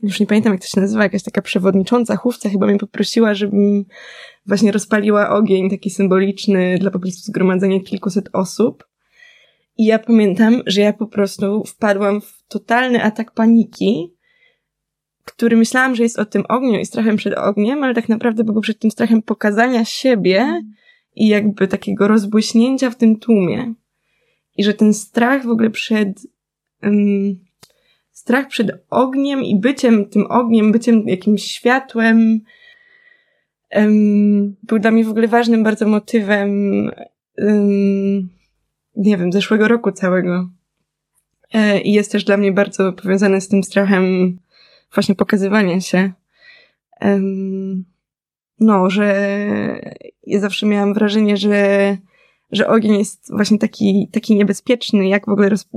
[0.03, 3.85] już nie pamiętam jak to się nazywa, jakaś taka przewodnicząca chówca chyba mnie poprosiła, żebym
[4.47, 8.85] właśnie rozpaliła ogień taki symboliczny dla po prostu zgromadzenia kilkuset osób.
[9.79, 14.15] I ja pamiętam, że ja po prostu wpadłam w totalny atak paniki,
[15.25, 18.61] który myślałam, że jest o tym ogniu i strachem przed ogniem, ale tak naprawdę był
[18.61, 20.63] przed tym strachem pokazania siebie
[21.17, 23.75] i jakby takiego rozbłyśnięcia w tym tłumie.
[24.57, 26.27] I że ten strach w ogóle przed
[26.83, 27.39] um,
[28.11, 32.41] strach przed ogniem i byciem tym ogniem, byciem jakimś światłem
[33.75, 36.51] um, był dla mnie w ogóle ważnym bardzo motywem
[37.39, 38.29] um,
[38.97, 40.49] nie wiem, zeszłego roku całego.
[41.53, 44.39] E, I jest też dla mnie bardzo powiązane z tym strachem
[44.95, 46.13] właśnie pokazywania się.
[48.61, 49.31] No, że
[50.27, 51.97] ja zawsze miałam wrażenie, że
[52.53, 55.69] że ogień jest właśnie taki, taki niebezpieczny, jak w ogóle roz,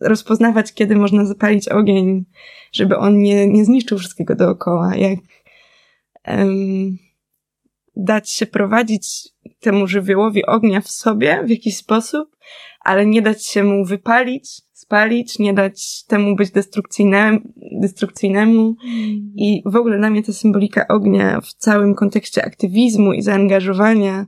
[0.00, 2.24] rozpoznawać, kiedy można zapalić ogień,
[2.72, 5.18] żeby on nie, nie zniszczył wszystkiego dookoła, jak
[6.26, 6.98] um,
[7.96, 9.28] dać się prowadzić
[9.60, 12.36] temu żywiołowi ognia w sobie w jakiś sposób,
[12.80, 17.40] ale nie dać się mu wypalić, spalić, nie dać temu być destrukcyjnemu,
[17.80, 18.76] destrukcyjnemu.
[19.34, 24.26] I w ogóle dla mnie ta symbolika ognia w całym kontekście aktywizmu i zaangażowania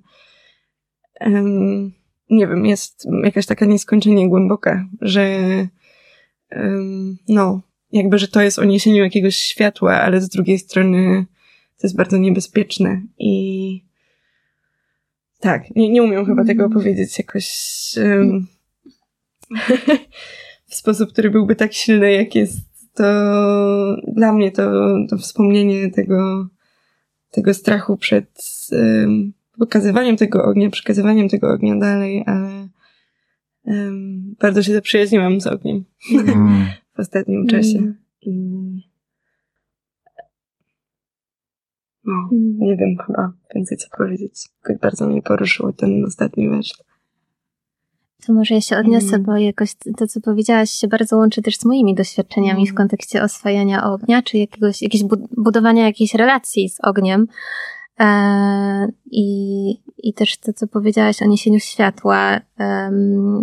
[1.21, 1.92] um,
[2.31, 5.38] nie wiem, jest jakaś taka nieskończenie głęboka, że
[6.51, 11.27] um, no, jakby, że to jest o niesieniu jakiegoś światła, ale z drugiej strony
[11.81, 13.91] to jest bardzo niebezpieczne i
[15.42, 16.72] tak, nie, nie umiem chyba tego mm.
[16.72, 17.48] opowiedzieć jakoś
[17.96, 18.46] um,
[20.70, 22.59] w sposób, który byłby tak silny, jak jest
[22.94, 23.05] to
[24.09, 26.48] dla mnie to, to wspomnienie tego,
[27.31, 32.68] tego strachu przed um, pokazywaniem tego ognia, przekazywaniem tego ognia dalej, ale
[33.64, 36.66] um, bardzo się zaprzyjaźniłam z ogniem mm.
[36.96, 37.78] w ostatnim czasie.
[37.78, 37.96] Mm.
[38.20, 38.92] I
[42.05, 42.59] no, mm.
[42.59, 44.49] nie wiem chyba więcej co powiedzieć.
[44.83, 46.75] Bardzo mnie poruszyło ten ostatni wiersz.
[48.27, 49.23] To może ja się odniosę, mm.
[49.23, 52.77] bo jakoś to, co powiedziałaś, się bardzo łączy też z moimi doświadczeniami w mm.
[52.77, 57.27] kontekście oswajania ognia, czy jakiegoś, jakiegoś budowania jakiejś relacji z ogniem.
[58.01, 62.41] E, I, I też to, co powiedziałaś o niesieniu światła,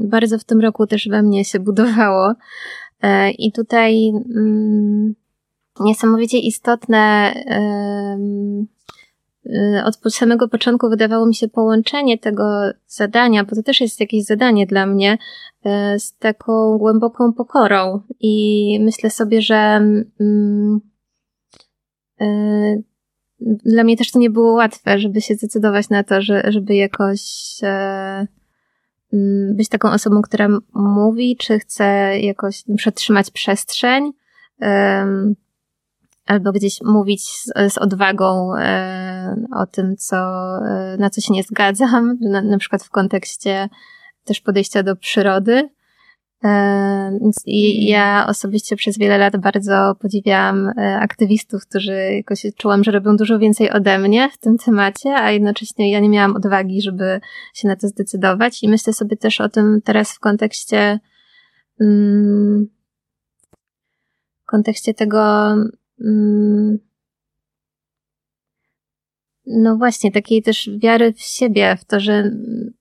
[0.04, 2.34] bardzo w tym roku też we mnie się budowało.
[3.02, 5.16] E, I tutaj mm,
[5.80, 8.80] niesamowicie istotne y,
[9.86, 12.44] od samego początku wydawało mi się połączenie tego
[12.88, 15.18] zadania, bo to też jest jakieś zadanie dla mnie,
[15.66, 18.02] e, z taką głęboką pokorą.
[18.20, 19.56] I myślę sobie, że
[20.20, 20.82] mm,
[23.40, 27.22] dla mnie też to nie było łatwe, żeby się zdecydować na to, że, żeby jakoś
[27.64, 28.28] e,
[29.14, 31.84] mm, być taką osobą, która mówi, czy chce
[32.20, 34.12] jakoś przetrzymać przestrzeń,
[34.62, 35.06] e,
[36.30, 40.18] albo gdzieś mówić z, z odwagą e, o tym, co,
[40.66, 43.70] e, na co się nie zgadzam, na, na przykład w kontekście
[44.24, 45.70] też podejścia do przyrody.
[47.80, 53.72] Ja osobiście przez wiele lat bardzo podziwiałam aktywistów, którzy jakoś czułam, że robią dużo więcej
[53.72, 57.22] ode mnie w tym temacie, a jednocześnie ja nie miałam odwagi, żeby
[57.54, 58.64] się na to zdecydować.
[58.64, 61.00] I myślę sobie też o tym teraz w kontekście
[61.82, 62.68] mm,
[64.44, 65.56] w kontekście tego
[69.50, 72.32] no właśnie, takiej też wiary w siebie, w to, że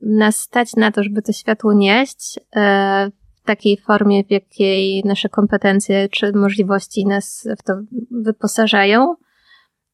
[0.00, 5.28] nas stać na to, żeby to światło nieść e, w takiej formie, w jakiej nasze
[5.28, 7.72] kompetencje czy możliwości nas w to
[8.10, 9.14] wyposażają.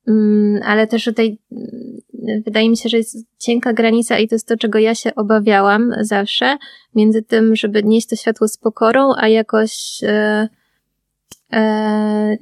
[0.08, 4.48] Mm, ale też tutaj mm, wydaje mi się, że jest cienka granica i to jest
[4.48, 6.56] to, czego ja się obawiałam zawsze,
[6.94, 10.48] między tym, żeby nieść to światło z pokorą, a jakoś e,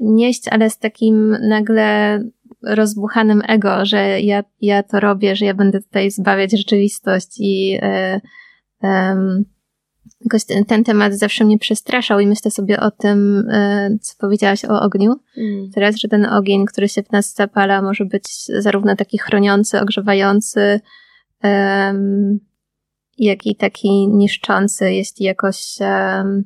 [0.01, 2.21] nieść, ale z takim nagle
[2.63, 8.21] rozbuchanym ego, że ja, ja to robię, że ja będę tutaj zbawiać rzeczywistość i e,
[8.85, 9.17] e,
[10.21, 14.65] jakoś ten, ten, temat zawsze mnie przestraszał i myślę sobie o tym, e, co powiedziałaś
[14.65, 15.15] o ogniu.
[15.37, 15.71] Mm.
[15.75, 18.25] Teraz, że ten ogień, który się w nas zapala, może być
[18.59, 20.81] zarówno taki chroniący, ogrzewający,
[21.45, 22.39] um,
[23.19, 26.45] jak i taki niszczący, jeśli jakoś um,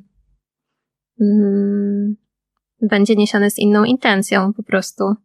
[2.81, 5.15] będzie niesiony z inną intencją po prostu.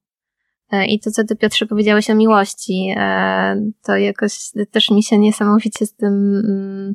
[0.73, 5.19] E, I to, co ty Piotrze powiedziałeś o miłości, e, to jakoś też mi się
[5.19, 6.95] niesamowicie z tym, mm,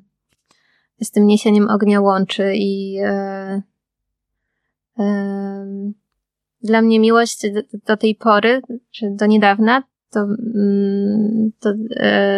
[1.02, 3.62] z tym niesieniem ognia łączy i e,
[6.62, 7.42] dla mnie miłość
[7.88, 11.74] do, tej pory, czy do niedawna, to, mm, to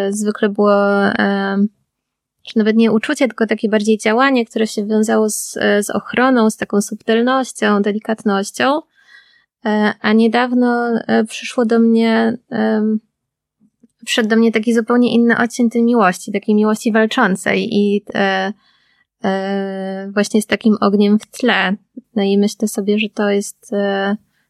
[0.10, 0.74] zwykle było
[2.50, 6.58] czy nawet nie uczucie, tylko takie bardziej działanie, które się wiązało z, z ochroną, z
[6.58, 8.82] taką subtelnością, delikatnością.
[9.66, 12.38] E, a niedawno e, przyszło do mnie,
[14.06, 18.54] przyszedł do mnie taki zupełnie inny odcień tej miłości, takiej miłości walczącej i e,
[20.14, 21.76] właśnie z takim ogniem w tle.
[22.16, 23.70] No i myślę sobie, że to jest,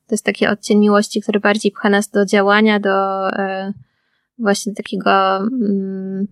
[0.08, 3.30] to jest taki odcień miłości, który bardziej pcha nas do działania, do
[4.38, 6.28] właśnie takiego mm,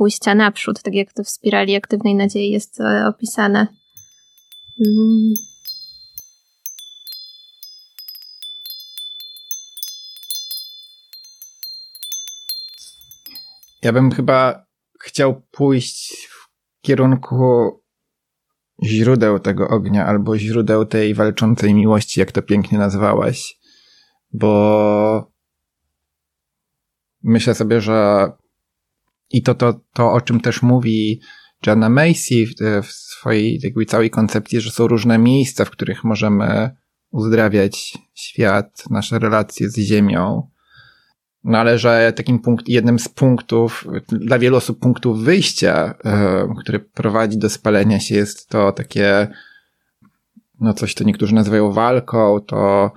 [0.00, 3.66] pójścia naprzód, tak jak to w spirali aktywnej nadziei jest opisane.
[4.86, 5.34] Mm.
[13.82, 14.66] Ja bym chyba
[15.00, 16.48] chciał pójść w
[16.80, 17.70] kierunku
[18.84, 23.58] źródeł tego ognia, albo źródeł tej walczącej miłości, jak to pięknie nazwałaś,
[24.32, 25.32] bo
[27.22, 28.30] myślę sobie, że
[29.30, 31.20] i to, to, to o czym też mówi
[31.66, 36.70] Jana Macy w, w swojej jakby całej koncepcji, że są różne miejsca, w których możemy
[37.10, 40.50] uzdrawiać świat, nasze relacje z Ziemią,
[41.44, 46.80] no ale że takim punkt, jednym z punktów, dla wielu osób punktów wyjścia, yy, który
[46.80, 49.28] prowadzi do spalenia się jest to takie,
[50.60, 52.90] no coś, to niektórzy nazywają walką, to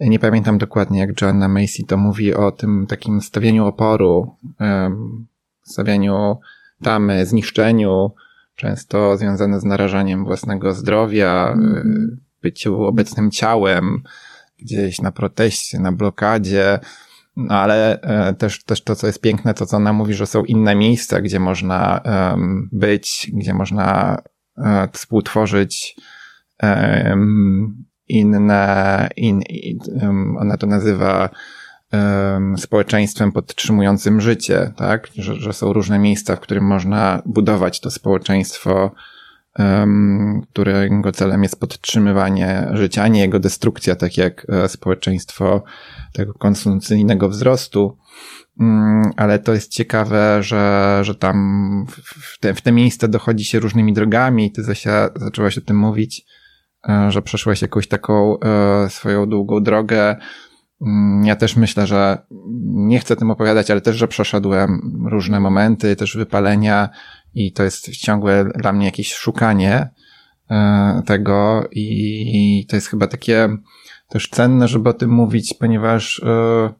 [0.00, 4.66] nie pamiętam dokładnie, jak Joanna Macy to mówi o tym takim stawianiu oporu, yy,
[5.70, 6.38] stawianiu
[6.82, 8.10] tamy, zniszczeniu,
[8.54, 12.20] często związane z narażaniem własnego zdrowia, mm.
[12.42, 14.02] byciu obecnym ciałem,
[14.58, 16.78] gdzieś na proteście, na blokadzie,
[17.36, 20.44] no ale e, też, też to, co jest piękne, to co ona mówi, że są
[20.44, 24.18] inne miejsca, gdzie można um, być, gdzie można
[24.56, 25.96] um, współtworzyć
[26.62, 29.78] um, inne, in, in,
[30.38, 31.30] ona to nazywa
[32.56, 35.08] społeczeństwem podtrzymującym życie, tak?
[35.14, 38.90] Że, że są różne miejsca, w którym można budować to społeczeństwo,
[40.52, 45.64] którego celem jest podtrzymywanie życia, a nie jego destrukcja, tak jak e, społeczeństwo
[46.12, 47.98] tego konsumpcyjnego wzrostu.
[48.60, 53.60] Mm, ale to jest ciekawe, że, że tam w te, w te miejsce dochodzi się
[53.60, 54.52] różnymi drogami.
[54.52, 56.24] Ty Zosia zaczęłaś o tym mówić,
[56.88, 60.16] e, że przeszłaś jakąś taką e, swoją długą drogę.
[60.80, 62.18] Mm, ja też myślę, że
[62.64, 66.88] nie chcę tym opowiadać, ale też, że przeszedłem różne momenty, też wypalenia
[67.34, 69.90] i to jest ciągłe dla mnie jakieś szukanie
[70.50, 73.48] e, tego i to jest chyba takie
[74.08, 76.72] też cenne, żeby o tym mówić, ponieważ e,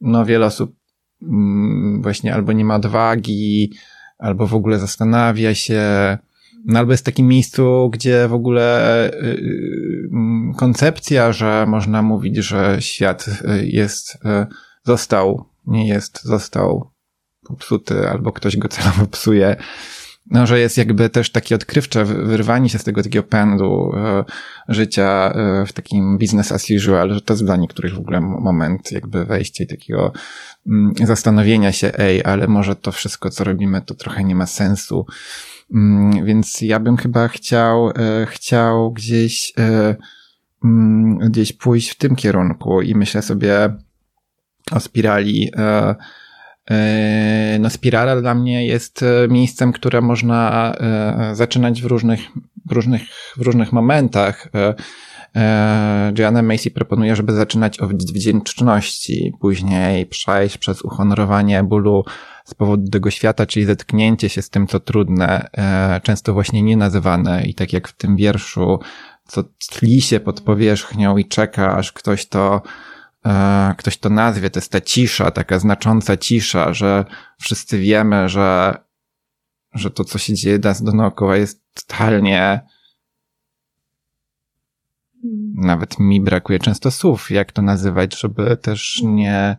[0.00, 0.76] no wiele osób
[1.22, 3.72] mm, właśnie albo nie ma odwagi,
[4.18, 5.82] albo w ogóle zastanawia się,
[6.64, 9.12] no albo jest w takim miejscu, gdzie w ogóle e,
[10.12, 13.26] mm, koncepcja, że można mówić, że świat
[13.62, 14.18] jest,
[14.84, 16.90] został, nie jest, został
[17.46, 19.56] popsuty, albo ktoś go celowo psuje.
[20.30, 24.24] No, że jest jakby też takie odkrywcze wyrwanie się z tego takiego pędu e,
[24.68, 28.92] życia e, w takim business as usual, że to jest dla niektórych w ogóle moment
[28.92, 30.12] jakby wejścia i takiego
[30.66, 35.06] mm, zastanowienia się, ej, ale może to wszystko, co robimy, to trochę nie ma sensu.
[35.72, 39.96] Mm, więc ja bym chyba chciał, e, chciał gdzieś, e,
[40.64, 43.74] mm, gdzieś pójść w tym kierunku i myślę sobie
[44.72, 45.50] o spirali.
[45.56, 45.94] E,
[47.60, 50.74] no, spirala dla mnie jest miejscem, które można
[51.32, 52.20] zaczynać w różnych,
[52.66, 53.02] w różnych,
[53.36, 54.48] w różnych momentach.
[56.18, 62.04] Joanna Macy proponuje, żeby zaczynać od wdzięczności, później przejść przez uhonorowanie bólu
[62.44, 67.44] z powodu tego świata, czyli zetknięcie się z tym, co trudne, e, często właśnie nienazywane
[67.44, 68.80] i tak jak w tym wierszu,
[69.24, 72.62] co tli się pod powierzchnią i czeka, aż ktoś to,
[73.26, 77.04] e, ktoś to nazwie, to jest ta cisza, taka znacząca cisza, że
[77.40, 78.78] wszyscy wiemy, że,
[79.74, 82.60] że to, co się dzieje nas dookoła jest totalnie
[85.54, 89.56] nawet mi brakuje często słów, jak to nazywać, żeby też nie,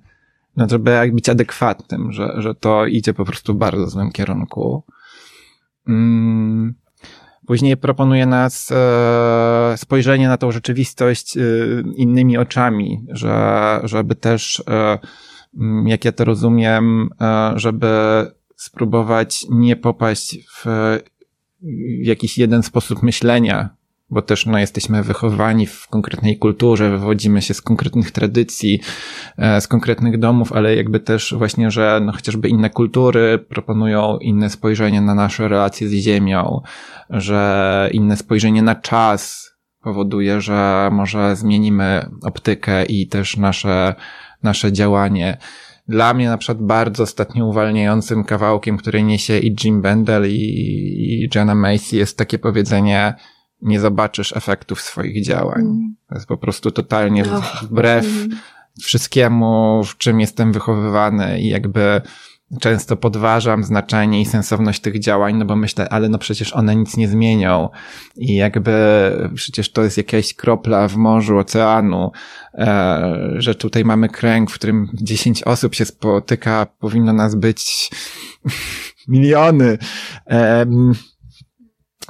[0.57, 4.83] no żeby być adekwatnym, że, że to idzie po prostu w bardzo złym kierunku.
[5.87, 6.75] Mm.
[7.45, 11.41] Później proponuje nas e, spojrzenie na tą rzeczywistość e,
[11.95, 14.99] innymi oczami, że, żeby też, e,
[15.57, 17.09] mm, jak ja to rozumiem,
[17.55, 17.87] żeby
[18.55, 20.65] spróbować nie popaść w
[22.01, 23.69] jakiś jeden sposób myślenia,
[24.09, 28.81] bo też no, jesteśmy wychowani w konkretnej kulturze, wywodzimy się z konkretnych tradycji,
[29.37, 34.49] e, z konkretnych domów, ale jakby też właśnie, że no, chociażby inne kultury proponują inne
[34.49, 36.61] spojrzenie na nasze relacje z ziemią,
[37.09, 39.51] że inne spojrzenie na czas
[39.81, 43.95] powoduje, że może zmienimy optykę i też nasze,
[44.43, 45.37] nasze działanie.
[45.87, 51.29] Dla mnie na przykład bardzo ostatnio uwalniającym kawałkiem, który niesie i Jim Bendel i, i
[51.35, 53.13] Jenna Macy jest takie powiedzenie,
[53.65, 55.61] nie zobaczysz efektów swoich działań.
[55.61, 55.95] Mm.
[56.09, 57.23] To jest po prostu totalnie
[57.61, 58.29] wbrew mm.
[58.81, 62.01] wszystkiemu, w czym jestem wychowywany i jakby
[62.59, 66.97] często podważam znaczenie i sensowność tych działań, no bo myślę, ale no przecież one nic
[66.97, 67.69] nie zmienią
[68.15, 68.71] i jakby
[69.35, 72.11] przecież to jest jakaś kropla w morzu, oceanu,
[72.53, 77.91] e, że tutaj mamy kręg, w którym 10 osób się spotyka, powinno nas być
[79.07, 79.77] miliony.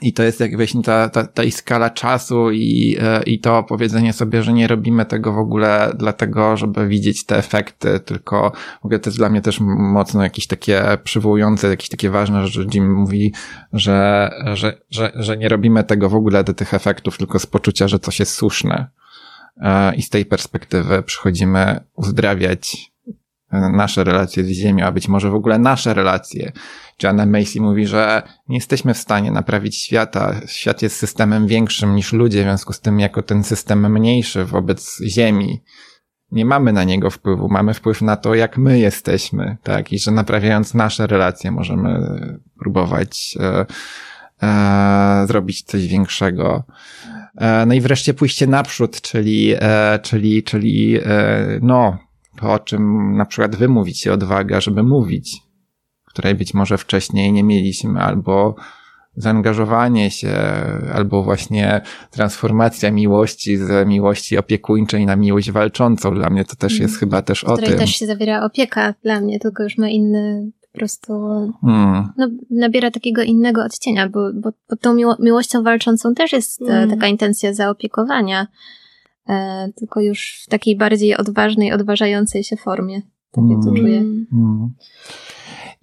[0.02, 3.64] E, i to jest jak właśnie ta, ta, ta skala czasu i, e, i to
[3.64, 8.86] powiedzenie sobie, że nie robimy tego w ogóle dlatego, żeby widzieć te efekty, tylko w
[8.86, 12.93] ogóle to jest dla mnie też mocno jakieś takie przywołujące, jakieś takie ważne, że Jim
[12.93, 13.34] mówi,
[13.74, 17.88] że, że, że, że nie robimy tego w ogóle do tych efektów, tylko z poczucia,
[17.88, 18.88] że coś jest słuszne.
[19.58, 22.91] E, I z tej perspektywy przychodzimy uzdrawiać
[23.52, 26.52] nasze relacje z Ziemią, a być może w ogóle nasze relacje.
[27.04, 30.36] Joanna Macy mówi, że nie jesteśmy w stanie naprawić świata.
[30.48, 35.02] Świat jest systemem większym niż ludzie, w związku z tym jako ten system mniejszy wobec
[35.08, 35.62] Ziemi.
[36.32, 39.93] Nie mamy na niego wpływu, mamy wpływ na to, jak my jesteśmy, tak?
[39.93, 42.00] I że naprawiając nasze relacje możemy
[42.60, 43.66] próbować e,
[44.43, 46.64] e, zrobić coś większego.
[47.38, 51.98] E, no i wreszcie pójście naprzód, czyli, e, czyli, czyli, e, no,
[52.39, 55.45] to, o czym na przykład wy mówicie, odwaga, żeby mówić,
[56.16, 58.55] której być może wcześniej nie mieliśmy, albo
[59.16, 60.34] zaangażowanie się,
[60.93, 66.16] albo właśnie transformacja miłości z miłości opiekuńczej na miłość walczącą.
[66.16, 66.99] Dla mnie to też jest mm.
[66.99, 67.78] chyba też o tym.
[67.78, 71.13] też się zawiera opieka dla mnie, tylko już ma inny po prostu,
[71.61, 72.09] hmm.
[72.18, 76.89] no, nabiera takiego innego odcienia, bo, bo pod tą miło miłością walczącą też jest hmm.
[76.89, 78.47] taka intencja zaopiekowania.
[79.30, 83.01] E, tylko już w takiej bardziej odważnej, odważającej się formie.
[83.32, 83.76] Takie to mm.
[83.76, 84.03] czuję.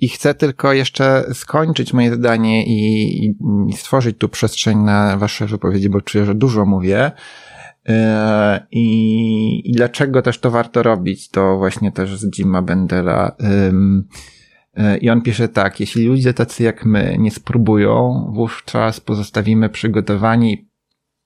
[0.03, 3.35] I chcę tylko jeszcze skończyć moje zdanie i,
[3.69, 7.13] i, stworzyć tu przestrzeń na wasze wypowiedzi, bo czuję, że dużo mówię.
[7.89, 11.29] E, I, I dlaczego też to warto robić?
[11.29, 13.37] To właśnie też z Jima Bendela.
[14.77, 20.69] E, I on pisze tak, jeśli ludzie tacy jak my nie spróbują, wówczas pozostawimy przygotowani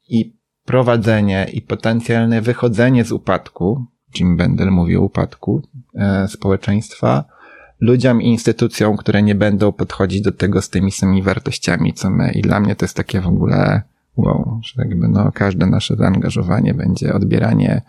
[0.09, 3.87] i prowadzenie i potencjalne wychodzenie z upadku,
[4.19, 5.63] Jim Bendel mówi o upadku
[5.95, 7.36] e, społeczeństwa,
[7.81, 12.33] ludziom i instytucjom, które nie będą podchodzić do tego z tymi samymi wartościami, co my.
[12.33, 13.83] I dla mnie to jest takie w ogóle
[14.17, 17.83] wow, że jakby no, każde nasze zaangażowanie będzie odbieranie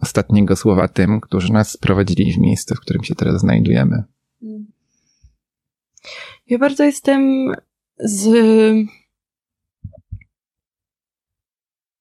[0.00, 4.04] ostatniego słowa tym, którzy nas sprowadzili w miejsce, w którym się teraz znajdujemy.
[6.46, 7.52] Ja bardzo jestem
[7.98, 8.28] z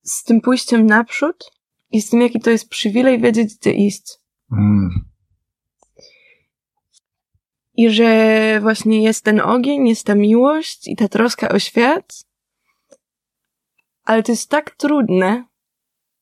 [0.05, 1.51] z tym pójściem naprzód
[1.91, 4.19] i z tym, jaki to jest przywilej wiedzieć, gdzie iść.
[4.51, 5.05] Mm.
[7.77, 12.25] I że właśnie jest ten ogień, jest ta miłość i ta troska o świat,
[14.03, 15.45] ale to jest tak trudne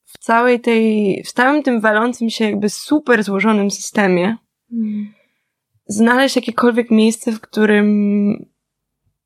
[0.04, 4.36] w całej tej, w całym tym walącym się jakby super złożonym systemie,
[5.86, 7.86] znaleźć jakiekolwiek miejsce, w którym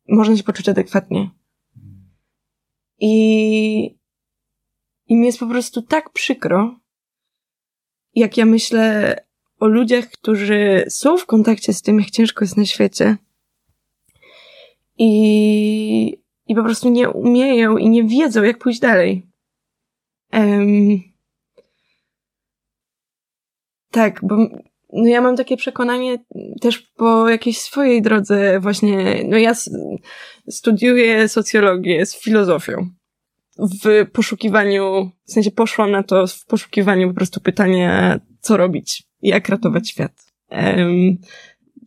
[0.09, 1.31] można się poczuć adekwatnie.
[3.01, 3.99] I,
[5.07, 6.81] i mi jest po prostu tak przykro,
[8.15, 9.17] jak ja myślę
[9.61, 13.17] o ludziach, którzy są w kontakcie z tym, jak ciężko jest na świecie.
[14.99, 19.27] I, i po prostu nie umieją i nie wiedzą, jak pójść dalej.
[20.33, 21.01] Um,
[23.91, 24.37] tak, bo
[24.93, 26.19] no ja mam takie przekonanie
[26.61, 29.53] też po jakiejś swojej drodze właśnie, no ja
[30.51, 32.91] studiuję socjologię z filozofią.
[33.59, 39.49] W poszukiwaniu, w sensie poszłam na to w poszukiwaniu po prostu pytania, co robić, jak
[39.49, 40.33] ratować świat.
[40.51, 41.19] Um,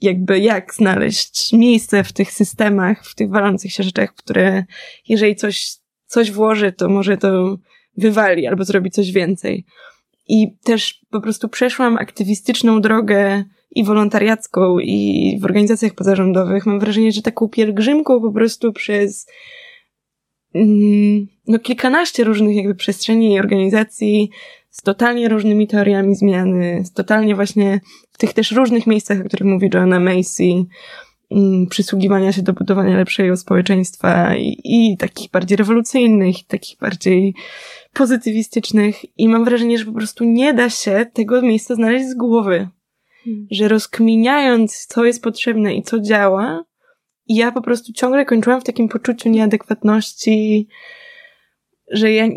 [0.01, 4.63] jakby jak znaleźć miejsce w tych systemach, w tych walących się rzeczach, które
[5.07, 5.75] jeżeli coś,
[6.05, 7.57] coś włoży, to może to
[7.97, 9.65] wywali albo zrobi coś więcej.
[10.27, 16.65] I też po prostu przeszłam aktywistyczną drogę i wolontariacką, i w organizacjach pozarządowych.
[16.65, 19.27] Mam wrażenie, że taką pielgrzymką po prostu przez
[20.55, 24.29] mm, no kilkanaście różnych jakby przestrzeni i organizacji
[24.71, 29.47] z totalnie różnymi teoriami zmiany, z totalnie właśnie w tych też różnych miejscach, o których
[29.47, 30.43] mówi Joanna Macy,
[31.31, 37.33] mm, przysługiwania się do budowania lepszego społeczeństwa i, i takich bardziej rewolucyjnych, takich bardziej
[37.93, 42.69] pozytywistycznych i mam wrażenie, że po prostu nie da się tego miejsca znaleźć z głowy.
[43.23, 43.47] Hmm.
[43.51, 46.63] Że rozkminiając, co jest potrzebne i co działa,
[47.27, 50.67] ja po prostu ciągle kończyłam w takim poczuciu nieadekwatności,
[51.91, 52.27] że ja,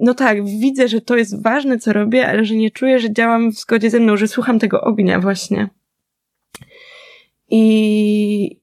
[0.00, 3.52] no tak, widzę, że to jest ważne, co robię, ale że nie czuję, że działam
[3.52, 5.68] w zgodzie ze mną, że słucham tego ognia właśnie.
[7.50, 8.60] I,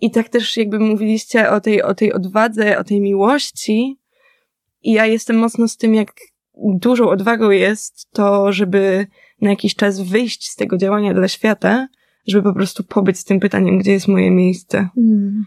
[0.00, 3.98] i tak też jakby mówiliście o tej, o tej odwadze, o tej miłości,
[4.82, 6.12] i ja jestem mocno z tym, jak
[6.64, 9.06] dużą odwagą jest to, żeby
[9.40, 11.88] na jakiś czas wyjść z tego działania dla świata,
[12.26, 14.88] żeby po prostu pobyć z tym pytaniem, gdzie jest moje miejsce.
[14.96, 15.46] Mm.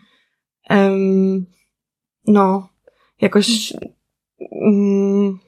[0.69, 1.45] Um,
[2.27, 2.69] no,
[3.21, 3.73] jakoś.
[4.51, 5.39] Um,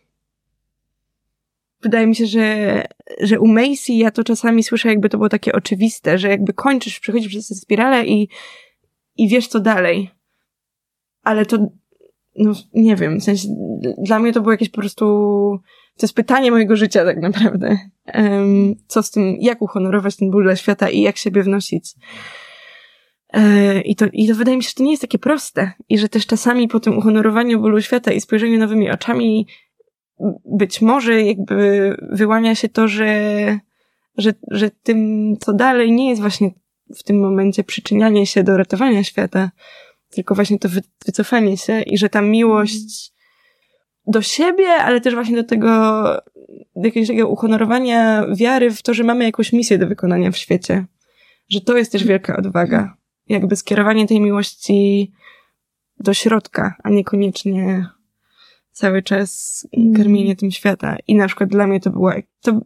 [1.82, 2.84] wydaje mi się, że,
[3.22, 7.00] że u Macy ja to czasami słyszę, jakby to było takie oczywiste, że jakby kończysz,
[7.00, 8.30] przechodzisz przez tę spiralę i,
[9.18, 10.10] i wiesz co dalej.
[11.24, 11.58] Ale to
[12.36, 13.48] no nie wiem, w sensie
[13.98, 15.06] dla mnie to było jakieś po prostu,
[15.98, 17.78] to jest pytanie mojego życia tak naprawdę.
[18.14, 21.93] Um, co z tym, jak uhonorować ten ból dla świata i jak siebie wnosić.
[23.34, 25.71] E, I to, I to wydaje mi się, że to nie jest takie proste.
[25.89, 29.47] I że też czasami po tym uhonorowaniu bólu świata i spojrzeniu nowymi oczami
[30.45, 33.59] być może jakby wyłania się to, że,
[34.17, 36.51] że, że tym, co dalej, nie jest właśnie
[36.95, 39.51] w tym momencie przyczynianie się do ratowania świata,
[40.09, 40.69] tylko właśnie to
[41.05, 43.13] wycofanie się i że ta miłość
[44.07, 45.69] do siebie, ale też właśnie do tego
[46.76, 50.86] do jakiegoś takiego uhonorowania wiary w to, że mamy jakąś misję do wykonania w świecie.
[51.49, 52.97] Że to jest też wielka odwaga.
[53.28, 55.11] Jakby skierowanie tej miłości
[55.99, 57.89] do środka, a niekoniecznie
[58.71, 59.93] cały czas mm.
[59.93, 60.97] karmienie tym świata.
[61.07, 62.11] I na przykład dla mnie to było
[62.41, 62.61] to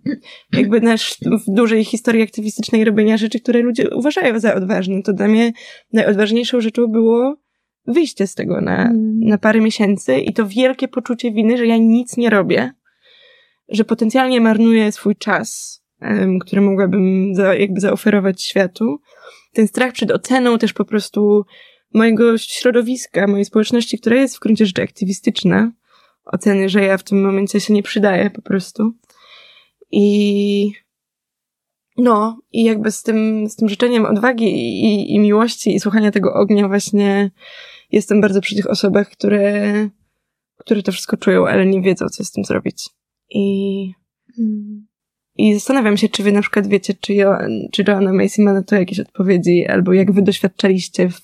[0.53, 5.03] jakby nasz w dużej historii aktywistycznej robienia rzeczy, które ludzie uważają za odważne.
[5.03, 5.51] To dla mnie
[5.93, 7.36] najodważniejszą rzeczą było
[7.88, 9.20] wyjście z tego na, mm.
[9.20, 12.72] na parę miesięcy i to wielkie poczucie winy, że ja nic nie robię,
[13.70, 19.01] że potencjalnie marnuję swój czas, um, który mogłabym za, jakby zaoferować światu.
[19.54, 21.45] Ten strach przed oceną też po prostu
[21.93, 25.72] mojego środowiska, mojej społeczności, która jest w gruncie rzeczy aktywistyczna,
[26.26, 28.93] oceny, że ja w tym momencie się nie przydaję po prostu.
[29.91, 30.72] I
[31.97, 36.34] no, i jakby z tym, z tym życzeniem odwagi i, i miłości i słuchania tego
[36.34, 37.32] ognia właśnie
[37.91, 39.74] jestem bardzo przy tych osobach, które,
[40.58, 42.89] które to wszystko czują, ale nie wiedzą, co z tym zrobić.
[43.30, 43.93] I,
[44.39, 44.88] mm.
[45.40, 47.38] I zastanawiam się, czy wy na przykład wiecie, czy, jo,
[47.72, 51.22] czy Joanna Macy ma na to jakieś odpowiedzi, albo jak wy doświadczaliście w,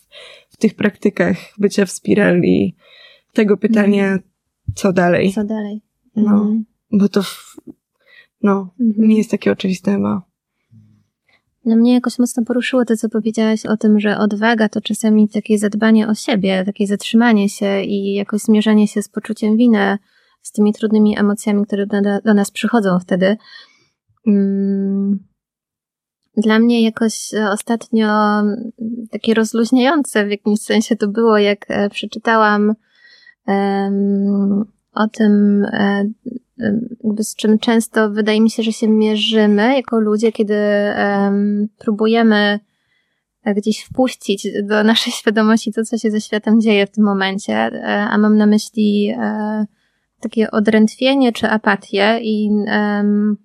[0.50, 2.76] w tych praktykach bycia w spirali
[3.34, 4.22] tego pytania, mm
[4.76, 5.34] co dalej.
[5.34, 5.82] Co dalej.
[6.16, 6.66] No, mhm.
[6.92, 7.56] bo to w,
[8.42, 9.08] no, mhm.
[9.08, 10.22] nie jest takie oczywiste chyba.
[11.66, 15.58] No mnie jakoś mocno poruszyło to, co powiedziałaś o tym, że odwaga to czasami takie
[15.58, 19.98] zadbanie o siebie, takie zatrzymanie się i jakoś zmierzanie się z poczuciem winy,
[20.42, 23.38] z tymi trudnymi emocjami, które do, do nas przychodzą wtedy.
[24.28, 25.20] Mm.
[26.38, 28.08] Dla mnie jakoś ostatnio
[29.12, 32.74] takie rozluźniające w jakimś sensie to było, jak e, przeczytałam
[34.94, 36.10] o tym, e,
[37.20, 40.56] z czym często wydaje mi się, że się mierzymy jako ludzie, kiedy
[41.78, 42.60] próbujemy
[43.54, 48.08] gdzieś wpuścić do naszej świadomości to, co się ze światem dzieje w tym momencie, e,
[48.10, 49.66] a mam na myśli e,
[50.20, 53.38] takie odrętwienie czy apatię i Mm,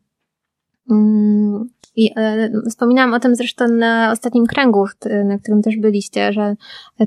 [1.96, 4.86] I e, wspominałam o tym zresztą na ostatnim kręgu,
[5.24, 6.56] na którym też byliście, że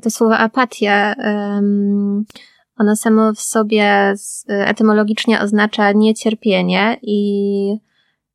[0.02, 1.16] to słowo apatia,
[2.78, 4.14] ono samo w sobie
[4.50, 7.78] etymologicznie oznacza niecierpienie i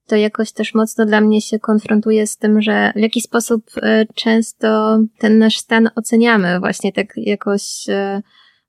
[0.08, 4.06] to jakoś też mocno dla mnie się konfrontuje z tym, że w jaki sposób e,
[4.14, 8.22] często ten nasz stan oceniamy właśnie tak jakoś e,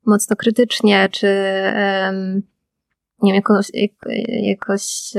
[0.05, 1.27] mocno krytycznie, czy
[3.21, 3.71] nie wiem, jakoś,
[4.27, 5.13] jakoś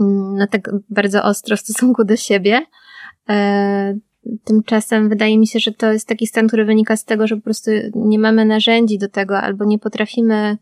[0.00, 2.60] no tak bardzo ostro w stosunku do siebie.
[3.28, 3.98] E,
[4.44, 7.42] tymczasem wydaje mi się, że to jest taki stan, który wynika z tego, że po
[7.42, 10.58] prostu nie mamy narzędzi do tego, albo nie potrafimy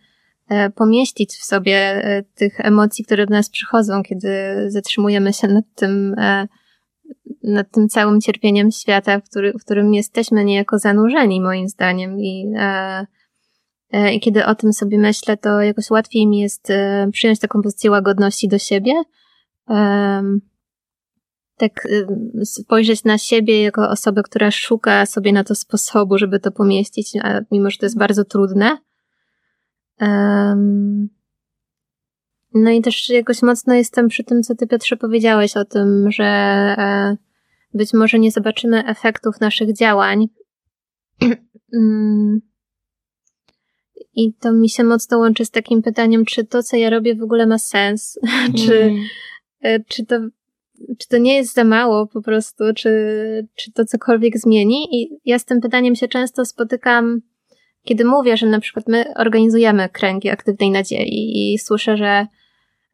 [0.50, 4.30] E, pomieścić w sobie e, tych emocji, które do nas przychodzą, kiedy
[4.68, 6.16] zatrzymujemy się nad tym,
[7.42, 12.20] nad tym całym cierpieniem świata, w, który, w którym jesteśmy niejako zanurzeni, moim zdaniem.
[12.20, 12.52] I,
[14.12, 16.72] I kiedy o tym sobie myślę, to jakoś łatwiej mi jest
[17.12, 18.92] przyjąć taką pozycję łagodności do siebie.
[21.56, 21.88] Tak
[22.44, 27.12] spojrzeć na siebie jako osobę, która szuka sobie na to sposobu, żeby to pomieścić,
[27.50, 28.78] mimo że to jest bardzo trudne.
[30.00, 31.08] Um,
[32.54, 36.24] no i też jakoś mocno jestem przy tym, co ty Piotrze powiedziałeś o tym, że
[36.24, 37.16] e,
[37.74, 40.28] być może nie zobaczymy efektów naszych działań.
[41.74, 42.40] Mm.
[44.14, 47.22] I to mi się mocno łączy z takim pytaniem, czy to, co ja robię, w
[47.22, 48.18] ogóle ma sens?
[48.66, 48.96] czy, mm.
[48.96, 48.98] e,
[49.88, 50.16] czy, to,
[50.98, 52.64] czy to nie jest za mało po prostu?
[52.76, 52.90] Czy,
[53.54, 54.88] czy to cokolwiek zmieni?
[54.92, 57.20] I ja z tym pytaniem się często spotykam
[57.84, 62.26] kiedy mówię, że na przykład my organizujemy kręgi aktywnej nadziei i słyszę, że,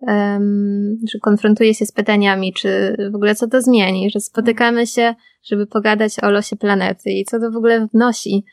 [0.00, 5.14] um, że konfrontuję się z pytaniami, czy w ogóle co to zmieni, że spotykamy się,
[5.42, 8.44] żeby pogadać o losie planety i co to w ogóle wnosi.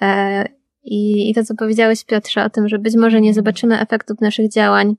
[0.00, 0.44] E,
[0.82, 4.52] i, I to, co powiedziałeś, Piotrze, o tym, że być może nie zobaczymy efektów naszych
[4.52, 4.96] działań,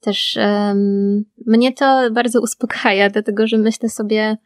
[0.00, 4.36] też um, mnie to bardzo uspokaja, dlatego że myślę sobie,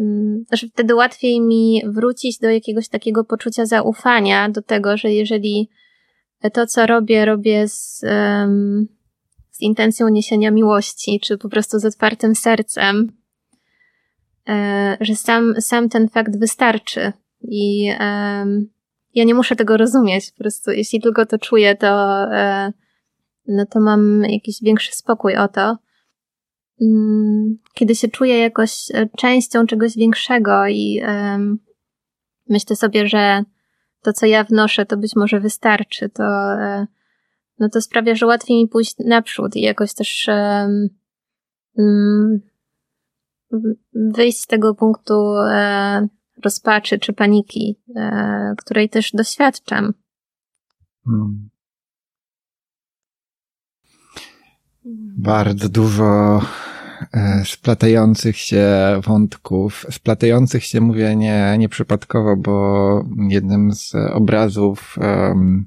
[0.00, 5.70] Mm, że wtedy łatwiej mi wrócić do jakiegoś takiego poczucia zaufania, do tego, że jeżeli
[6.52, 8.86] to, co robię, robię z, um,
[9.50, 13.12] z intencją niesienia miłości, czy po prostu z otwartym sercem,
[14.48, 17.12] e, że sam, sam ten fakt wystarczy.
[17.40, 18.70] I um,
[19.14, 20.30] ja nie muszę tego rozumieć.
[20.30, 22.72] Po prostu, jeśli tylko to czuję, to, e,
[23.46, 25.76] no to mam jakiś większy spokój o to.
[26.80, 31.02] Mm, kiedy się czuję jakoś e, częścią czegoś większego i
[32.48, 33.42] myślę sobie, że
[34.02, 36.86] to, co ja wnoszę, to być może wystarczy, to, e,
[37.58, 40.88] no to sprawia, że łatwiej mi pójść naprzód i jakoś też um,
[43.92, 46.08] wyjść z tego punktu e,
[46.44, 47.80] rozpaczy czy paniki,
[48.58, 49.94] której też doświadczam.
[51.04, 51.53] Hmm.
[55.16, 56.40] Bardzo dużo
[57.12, 58.66] e, splatających się
[59.04, 59.86] wątków.
[59.90, 65.66] Splatających się mówię nie, nieprzypadkowo, bo jednym z obrazów um,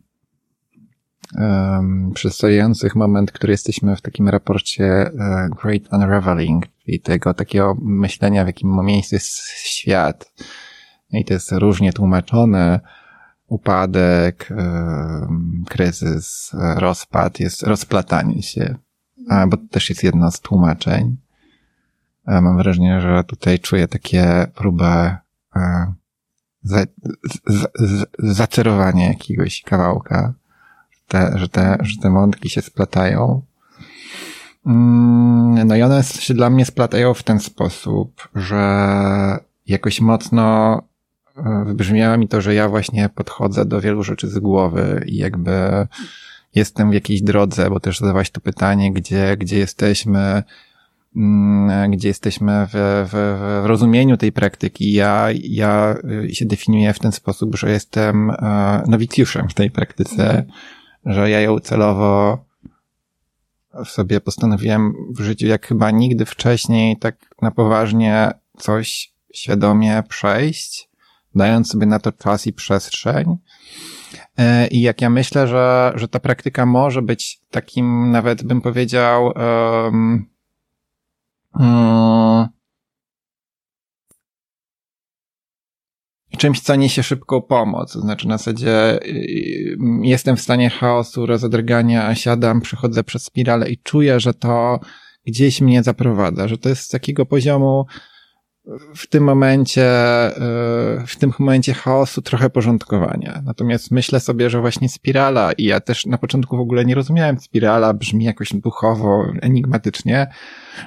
[1.35, 8.43] um, przedstawiających moment, który jesteśmy w takim raporcie uh, Great Unraveling, czyli tego takiego myślenia,
[8.43, 10.33] w jakim miejscu jest świat.
[11.11, 12.79] I to jest różnie tłumaczone
[13.47, 14.49] upadek,
[15.69, 18.75] kryzys, rozpad, jest rozplatanie się
[19.47, 21.17] bo to też jest jedno z tłumaczeń.
[22.27, 25.17] Mam wrażenie, że tutaj czuję takie próbę
[25.55, 25.93] e,
[26.63, 26.85] za,
[27.47, 30.33] za, za, zacerowania jakiegoś kawałka,
[31.07, 33.41] te, że, te, że te wątki się splatają.
[34.65, 40.77] Mm, no i one się dla mnie splatają w ten sposób, że jakoś mocno
[41.37, 45.87] e, wybrzmiało mi to, że ja właśnie podchodzę do wielu rzeczy z głowy i jakby
[46.57, 50.43] jestem w jakiejś drodze, bo też zadawałaś to pytanie, gdzie, gdzie jesteśmy,
[51.15, 52.71] mm, gdzie jesteśmy w,
[53.11, 54.93] w, w rozumieniu tej praktyki.
[54.93, 55.95] Ja, ja
[56.29, 60.45] y, się definiuję w ten sposób, że jestem e, nowicjuszem w tej praktyce,
[61.05, 62.37] że ja ją celowo
[63.85, 70.89] w sobie postanowiłem w życiu, jak chyba nigdy wcześniej, tak na poważnie coś świadomie przejść,
[71.35, 73.37] dając sobie na to czas i przestrzeń.
[74.37, 79.25] E, I jak ja myślę, że, że ta praktyka może być takim, nawet bym powiedział,
[79.25, 80.25] um,
[81.59, 82.47] um,
[86.37, 87.93] czymś, co niesie szybką pomoc.
[87.93, 93.77] To znaczy, na zasadzie y, jestem w stanie chaosu, rozedrgania, siadam, przechodzę przez spiralę i
[93.77, 94.79] czuję, że to
[95.25, 97.85] gdzieś mnie zaprowadza, że to jest z takiego poziomu
[98.95, 99.87] w tym momencie,
[101.07, 103.41] w tym momencie chaosu trochę porządkowania.
[103.45, 107.39] Natomiast myślę sobie, że właśnie spirala, i ja też na początku w ogóle nie rozumiałem,
[107.39, 110.27] spirala brzmi jakoś duchowo, enigmatycznie,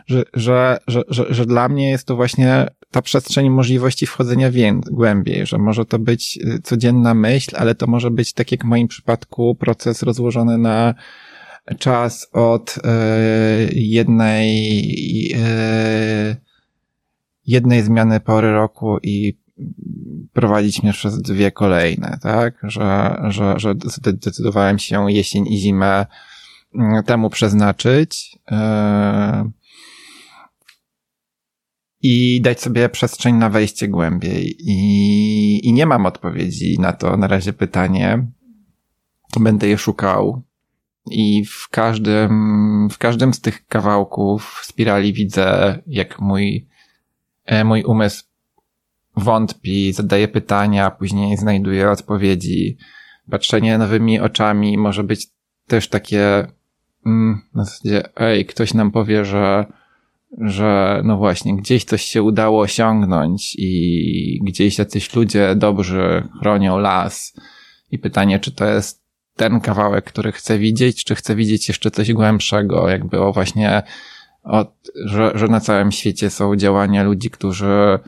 [0.07, 4.81] że, że, że, że, że dla mnie jest to właśnie ta przestrzeń możliwości wchodzenia wię-
[4.91, 8.69] głębiej, że może to być y, codzienna myśl, ale to może być, tak jak w
[8.69, 10.95] moim przypadku, proces rozłożony na
[11.79, 12.91] czas od e,
[13.73, 16.50] jednej e,
[17.47, 19.41] jednej zmiany pory roku i
[20.33, 22.55] prowadzić mnie przez dwie kolejne, tak?
[22.63, 23.75] Że, że, że
[24.07, 26.07] zdecydowałem się jesień i zimę
[26.75, 28.39] mm, temu przeznaczyć.
[28.51, 29.51] E,
[32.03, 34.57] i dać sobie przestrzeń na wejście głębiej.
[34.59, 38.27] I, I nie mam odpowiedzi na to na razie pytanie.
[39.41, 40.43] Będę je szukał.
[41.11, 46.69] I w każdym, w każdym z tych kawałków spirali widzę, jak mój,
[47.65, 48.25] mój umysł
[49.17, 52.77] wątpi, zadaje pytania, później znajduje odpowiedzi.
[53.31, 55.27] Patrzenie nowymi oczami może być
[55.67, 56.47] też takie,
[57.07, 59.67] mm, na zasadzie, ej, ktoś nam powie, że
[60.39, 67.35] że no właśnie, gdzieś coś się udało osiągnąć i gdzieś jacyś ludzie dobrzy chronią las.
[67.91, 69.03] I pytanie, czy to jest
[69.37, 73.83] ten kawałek, który chcę widzieć, czy chcę widzieć jeszcze coś głębszego, jakby o właśnie,
[74.43, 77.99] od, że, że na całym świecie są działania ludzi, którzy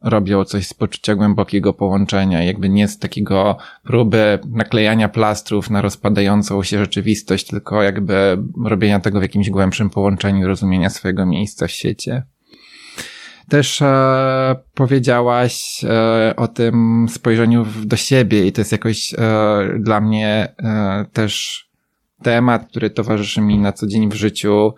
[0.00, 6.62] robią coś z poczucia głębokiego połączenia, jakby nie z takiego próby naklejania plastrów na rozpadającą
[6.62, 12.22] się rzeczywistość, tylko jakby robienia tego w jakimś głębszym połączeniu, rozumienia swojego miejsca w świecie.
[13.48, 19.18] Też e, powiedziałaś e, o tym spojrzeniu do siebie i to jest jakoś e,
[19.78, 21.64] dla mnie e, też
[22.22, 24.74] temat, który towarzyszy mi na co dzień w życiu,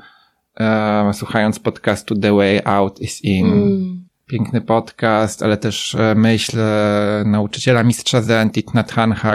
[0.61, 3.47] e, słuchając podcastu The Way Out is In.
[3.47, 6.59] Mm piękny podcast, ale też e, myśl
[7.25, 8.65] nauczyciela mistrza Zen Thich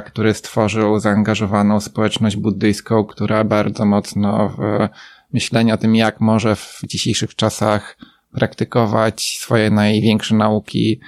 [0.06, 4.88] który stworzył zaangażowaną społeczność buddyjską, która bardzo mocno w
[5.34, 7.98] myśleniu o tym, jak może w dzisiejszych czasach
[8.32, 11.00] praktykować swoje największe nauki,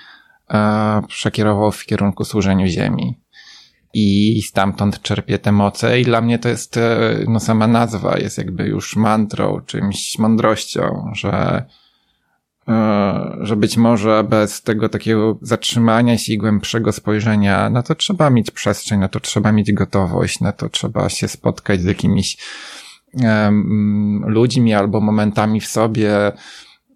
[0.50, 3.20] e, przekierował w kierunku służeniu ziemi.
[4.00, 6.80] I stamtąd czerpie te moce i dla mnie to jest,
[7.28, 11.66] no sama nazwa jest jakby już mantrą, czymś mądrością, że
[12.68, 18.30] E, że być może bez tego takiego zatrzymania się i głębszego spojrzenia, na to trzeba
[18.30, 22.38] mieć przestrzeń, na to trzeba mieć gotowość, na to trzeba się spotkać z jakimiś
[24.26, 26.32] ludźmi albo momentami w sobie,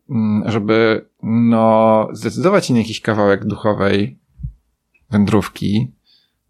[0.07, 4.19] um, żeby no, zdecydować się na jakiś kawałek duchowej
[5.09, 5.91] wędrówki.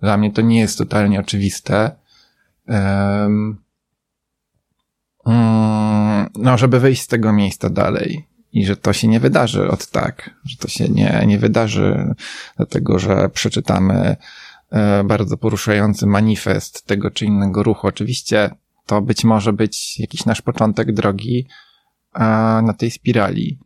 [0.01, 1.91] Dla mnie to nie jest totalnie oczywiste.
[2.67, 3.63] Um,
[6.35, 10.29] no, żeby wyjść z tego miejsca dalej i że to się nie wydarzy od tak,
[10.45, 12.15] że to się nie, nie wydarzy
[12.57, 14.15] dlatego, że przeczytamy
[14.71, 17.87] e, bardzo poruszający manifest tego czy innego ruchu.
[17.87, 18.49] Oczywiście
[18.85, 21.47] to być może być jakiś nasz początek drogi
[22.63, 23.59] na tej spirali.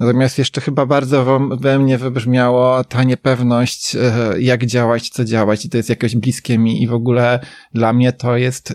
[0.00, 4.00] Natomiast jeszcze chyba bardzo we mnie wybrzmiało ta niepewność, e,
[4.40, 5.64] jak działać, co działać.
[5.64, 6.82] I to jest jakoś bliskie mi.
[6.82, 7.40] I w ogóle
[7.74, 8.74] dla mnie to jest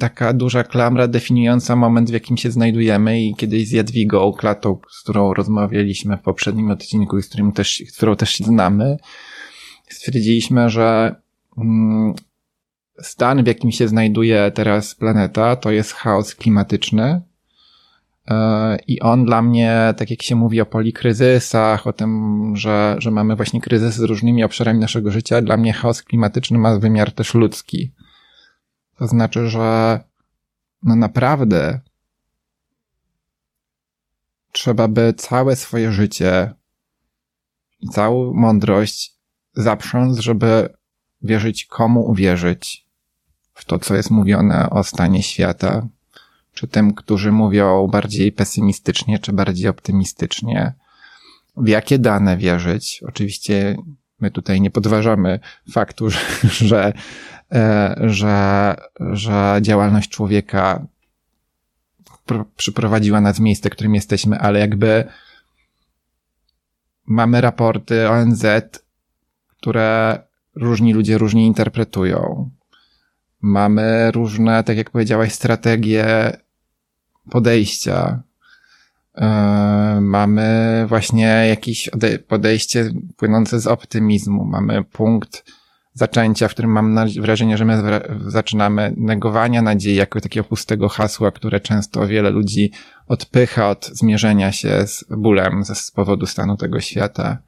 [0.00, 3.22] taka duża klamra definiująca moment, w jakim się znajdujemy.
[3.22, 7.82] I kiedyś z Jadwigą Klatą, z którą rozmawialiśmy w poprzednim odcinku i z którym też,
[7.88, 8.96] z którą też się znamy,
[9.88, 11.14] stwierdziliśmy, że
[11.58, 12.14] mm,
[13.02, 17.22] stan, w jakim się znajduje teraz planeta, to jest chaos klimatyczny,
[18.86, 23.36] I on dla mnie, tak jak się mówi o polikryzysach, o tym, że, że mamy
[23.36, 27.92] właśnie kryzysy z różnymi obszarami naszego życia, dla mnie chaos klimatyczny ma wymiar też ludzki.
[28.98, 30.00] To znaczy, że
[30.82, 31.80] no naprawdę
[34.52, 36.54] trzeba by całe swoje życie
[37.80, 39.16] i całą mądrość
[39.54, 40.68] zaprząc, żeby
[41.22, 42.86] wierzyć komu uwierzyć
[43.54, 45.88] w to, co jest mówione o stanie świata,
[46.54, 50.74] czy tym, którzy mówią bardziej pesymistycznie, czy bardziej optymistycznie,
[51.56, 53.02] w jakie dane wierzyć.
[53.08, 53.76] Oczywiście
[54.20, 55.40] my tutaj nie podważamy
[55.70, 56.92] faktu, że, że,
[57.52, 58.76] e, że,
[59.12, 60.86] że działalność człowieka
[62.56, 65.04] przyprowadziła nas w miejsce, w którym jesteśmy, ale jakby
[67.06, 68.44] mamy raporty ONZ,
[69.46, 70.18] które
[70.54, 72.50] różni ludzie różnie interpretują.
[73.40, 76.36] Mamy różne, tak jak powiedziałaś, strategie
[77.30, 78.22] podejścia.
[79.14, 81.90] E, mamy właśnie jakieś
[82.28, 84.44] podejście płynące z optymizmu.
[84.44, 85.44] Mamy punkt
[85.94, 91.60] zaczęcia, w którym mam wrażenie, że my zaczynamy negowania nadziei jako takiego pustego hasła, które
[91.60, 92.72] często wiele ludzi
[93.06, 97.38] odpycha od zmierzenia się z bólem z powodu stanu tego świata.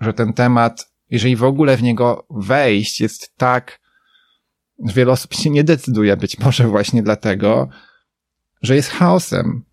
[0.00, 3.80] Że ten temat, jeżeli w ogóle w niego wejść, jest tak,
[4.86, 7.68] że wiele osób się nie decyduje, być może właśnie dlatego,
[8.62, 9.64] że jest chaosem.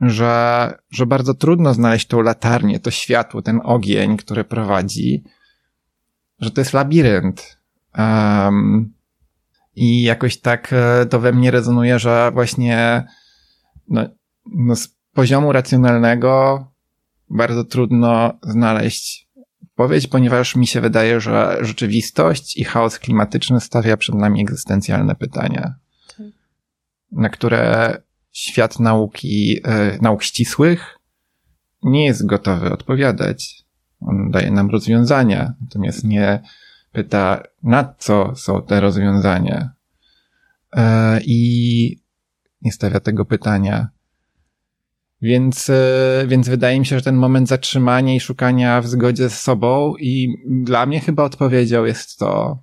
[0.00, 5.24] Że, że bardzo trudno znaleźć tą latarnię, to światło, ten ogień, który prowadzi,
[6.38, 7.60] że to jest labirynt.
[7.98, 8.94] Um,
[9.74, 13.06] I jakoś tak e, to we mnie rezonuje, że właśnie
[13.88, 14.08] no,
[14.46, 16.64] no z poziomu racjonalnego
[17.30, 19.25] bardzo trudno znaleźć
[19.76, 25.74] odpowiedź, ponieważ mi się wydaje, że rzeczywistość i chaos klimatyczny stawia przed nami egzystencjalne pytania,
[26.16, 26.26] tak.
[27.12, 27.96] na które
[28.32, 30.98] świat nauki, e, nauk ścisłych
[31.82, 33.64] nie jest gotowy odpowiadać.
[34.00, 36.42] On daje nam rozwiązania, natomiast nie
[36.92, 39.70] pyta, na co są te rozwiązania.
[40.76, 42.00] E, I
[42.62, 43.88] nie stawia tego pytania.
[45.22, 49.40] Więc, e, więc wydaje mi się, że ten moment zatrzymania i szukania w zgodzie z
[49.40, 52.62] sobą i dla mnie chyba odpowiedzią jest to,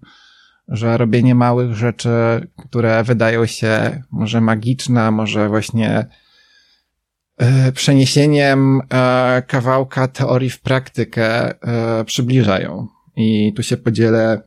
[0.67, 2.09] że robienie małych rzeczy,
[2.57, 6.07] które wydają się może magiczne, może właśnie
[7.37, 8.81] e, przeniesieniem
[9.47, 11.53] kawałka teorii w praktykę
[12.05, 12.87] przybliżają.
[13.15, 14.41] I tu się podzielę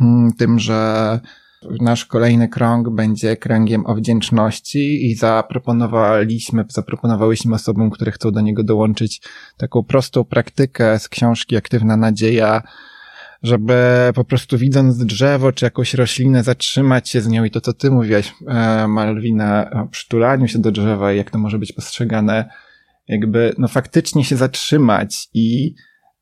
[0.00, 1.20] mm, tym, że
[1.80, 8.64] nasz kolejny krąg będzie kręgiem o wdzięczności i zaproponowaliśmy, zaproponowałyśmy osobom, które chcą do niego
[8.64, 9.22] dołączyć
[9.56, 12.62] taką prostą praktykę z książki Aktywna Nadzieja,
[13.42, 13.74] żeby
[14.14, 17.90] po prostu widząc drzewo czy jakąś roślinę zatrzymać się z nią i to, co ty
[17.90, 22.50] mówiłaś, e, Malwina, o przytulaniu się do drzewa i jak to może być postrzegane,
[23.08, 25.74] jakby no faktycznie się zatrzymać i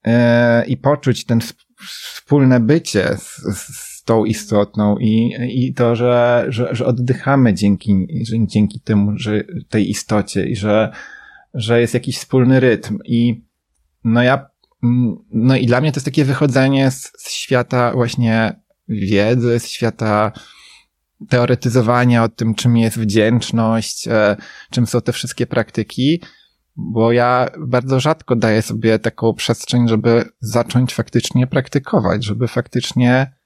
[0.07, 1.41] E, i poczuć ten
[1.89, 8.07] wspólne bycie z, z tą istotną i, i to, że, że, że oddychamy dzięki,
[8.46, 10.92] dzięki temu, że tej istocie i że,
[11.54, 12.98] że jest jakiś wspólny rytm.
[13.04, 13.44] I
[14.04, 14.46] no ja,
[15.30, 20.32] no i dla mnie to jest takie wychodzenie z, z świata właśnie wiedzy, z świata
[21.28, 24.36] teoretyzowania o tym, czym jest wdzięczność, e,
[24.70, 26.22] czym są te wszystkie praktyki,
[26.76, 33.36] bo ja bardzo rzadko daję sobie taką przestrzeń, żeby zacząć faktycznie praktykować, żeby faktycznie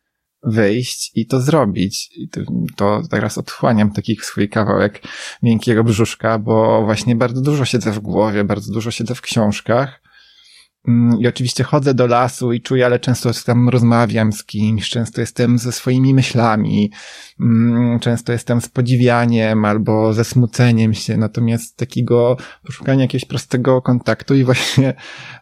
[0.42, 2.10] wyjść i to zrobić.
[2.16, 2.28] I
[2.76, 5.02] to, teraz odchłaniam taki swój kawałek
[5.42, 10.09] miękkiego brzuszka, bo właśnie bardzo dużo siedzę w głowie, bardzo dużo siedzę w książkach
[11.18, 15.58] I oczywiście chodzę do lasu i czuję, ale często tam rozmawiam z kimś, często jestem
[15.58, 16.90] ze swoimi myślami,
[17.40, 24.34] mm, często jestem z podziwianiem albo ze smuceniem się, natomiast takiego poszukania jakiegoś prostego kontaktu
[24.34, 24.94] i właśnie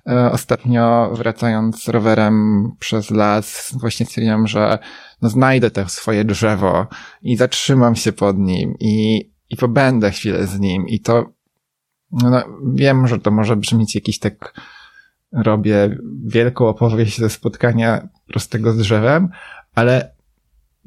[0.06, 4.78] e, ostatnio wracając rowerem przez las, właśnie stwierdziłam, że
[5.22, 6.86] no znajdę to swoje drzewo
[7.22, 11.32] i zatrzymam się pod nim i, i pobędę chwilę z nim i to,
[12.12, 12.42] no,
[12.74, 14.54] wiem, że to może brzmieć jakiś tak
[15.32, 19.28] robię wielką opowieść ze spotkania prostego z drzewem,
[19.74, 20.14] ale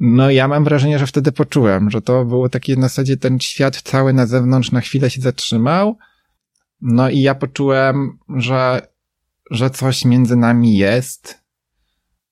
[0.00, 3.82] no ja mam wrażenie, że wtedy poczułem, że to było takie na zasadzie ten świat
[3.82, 5.98] cały na zewnątrz na chwilę się zatrzymał,
[6.80, 8.86] no i ja poczułem, że,
[9.50, 11.42] że coś między nami jest,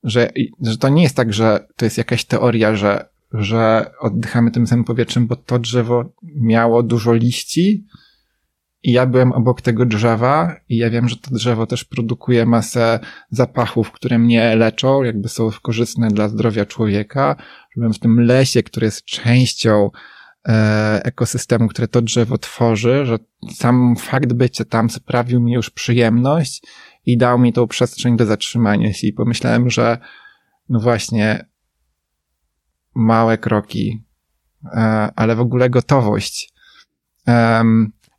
[0.05, 0.31] że,
[0.63, 4.85] że to nie jest tak, że to jest jakaś teoria, że, że oddychamy tym samym
[4.85, 7.87] powietrzem, bo to drzewo miało dużo liści,
[8.83, 13.01] i ja byłem obok tego drzewa i ja wiem, że to drzewo też produkuje masę
[13.31, 17.37] zapachów, które mnie leczą, jakby są korzystne dla zdrowia człowieka.
[17.77, 19.91] Byłem w tym lesie, który jest częścią
[20.49, 23.19] e, ekosystemu, które to drzewo tworzy, że
[23.55, 26.63] sam fakt bycia tam sprawił mi już przyjemność
[27.07, 29.99] i dał mi tą przestrzeń do zatrzymania się i pomyślałem, że
[30.69, 31.47] no właśnie
[32.95, 34.05] małe kroki,
[34.65, 34.79] e,
[35.17, 36.53] ale w ogóle gotowość.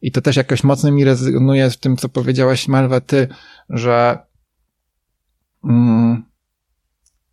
[0.01, 3.27] I to też jakoś mocno mi rezonuje w tym, co powiedziałaś, Malwa, ty,
[3.69, 4.19] że,
[5.63, 6.25] mm,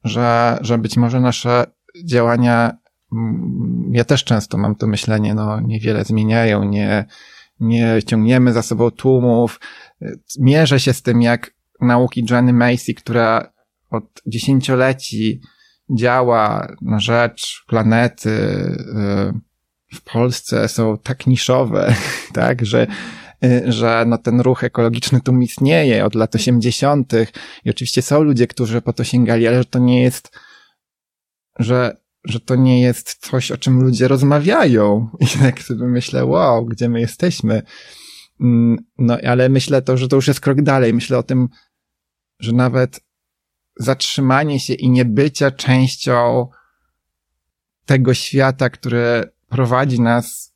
[0.05, 1.65] że, że być może nasze
[2.05, 2.79] działania,
[3.13, 7.05] mm, ja też często mam to myślenie, no niewiele zmieniają, nie,
[7.61, 9.61] nie ciągniemy za sobą tłumów.
[10.39, 13.53] Mierzę się z tym, jak nauki Jenny Macy, która
[13.91, 15.41] od dziesięcioleci
[15.91, 18.31] działa na rzecz planety,
[18.95, 19.48] yy,
[19.93, 21.95] w Polsce są tak niszowe,
[22.35, 22.87] tak, że
[23.45, 27.13] y, że no ten ruch ekologiczny tu istnieje od lat 80.
[27.65, 30.39] i oczywiście są ludzie, którzy po to sięgali, ale że to nie jest,
[31.59, 35.09] że, że to nie jest coś, o czym ludzie rozmawiają.
[35.21, 37.63] I tak sobie myślę, wow, gdzie my jesteśmy.
[38.41, 40.95] Mm, no, ale myślę to, że to już jest krok dalej.
[40.95, 41.49] Myślę o tym,
[42.41, 43.01] że nawet
[43.79, 46.49] zatrzymanie się i niebycia częścią
[47.87, 50.55] tego świata, który prowadzi nas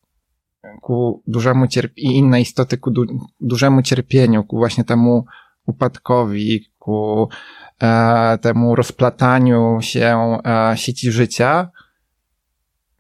[0.81, 3.07] ku dużemu cierpieniu i inne istoty ku du
[3.41, 5.25] dużemu cierpieniu, ku właśnie temu
[5.67, 7.29] upadkowi, ku
[7.83, 11.71] e, temu rozplataniu się e, sieci życia,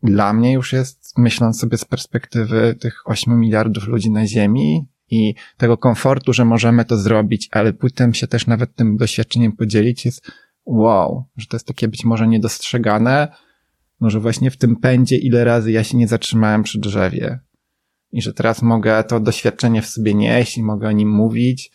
[0.02, 5.34] dla mnie już jest, myśląc sobie z perspektywy tych 8 miliardów ludzi na Ziemi i
[5.56, 10.30] tego komfortu, że możemy to zrobić, ale potem się też nawet tym doświadczeniem podzielić, jest
[10.64, 13.28] wow, że to jest takie być może niedostrzegane,
[14.02, 17.40] może właśnie w tym pędzie, ile razy ja się nie zatrzymałem przy drzewie.
[18.12, 21.70] I że teraz mogę to doświadczenie w sobie nieść i mogę o nim mówić,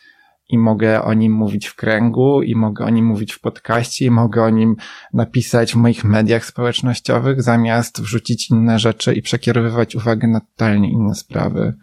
[0.50, 4.12] i mogę o nim mówić w kręgu, i mogę o nim mówić w podcaście, i
[4.12, 4.76] mogę o nim
[5.14, 11.16] napisać w moich mediach społecznościowych, zamiast wrzucić inne rzeczy i przekierowywać uwagę na totalnie inne
[11.16, 11.74] sprawy.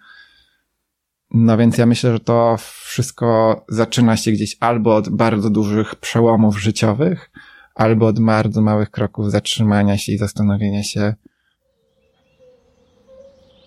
[1.30, 6.60] No więc ja myślę, że to wszystko zaczyna się gdzieś albo od bardzo dużych przełomów
[6.60, 7.30] życiowych,
[7.74, 11.14] albo od bardzo małych kroków zatrzymania się i zastanowienia się,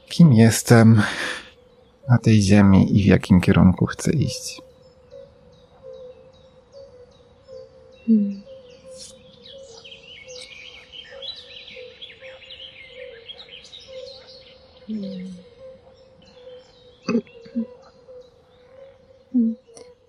[0.09, 1.01] kim jestem
[2.09, 4.61] na tej ziemi i w jakim kierunku chcę iść.
[8.07, 8.41] Hmm.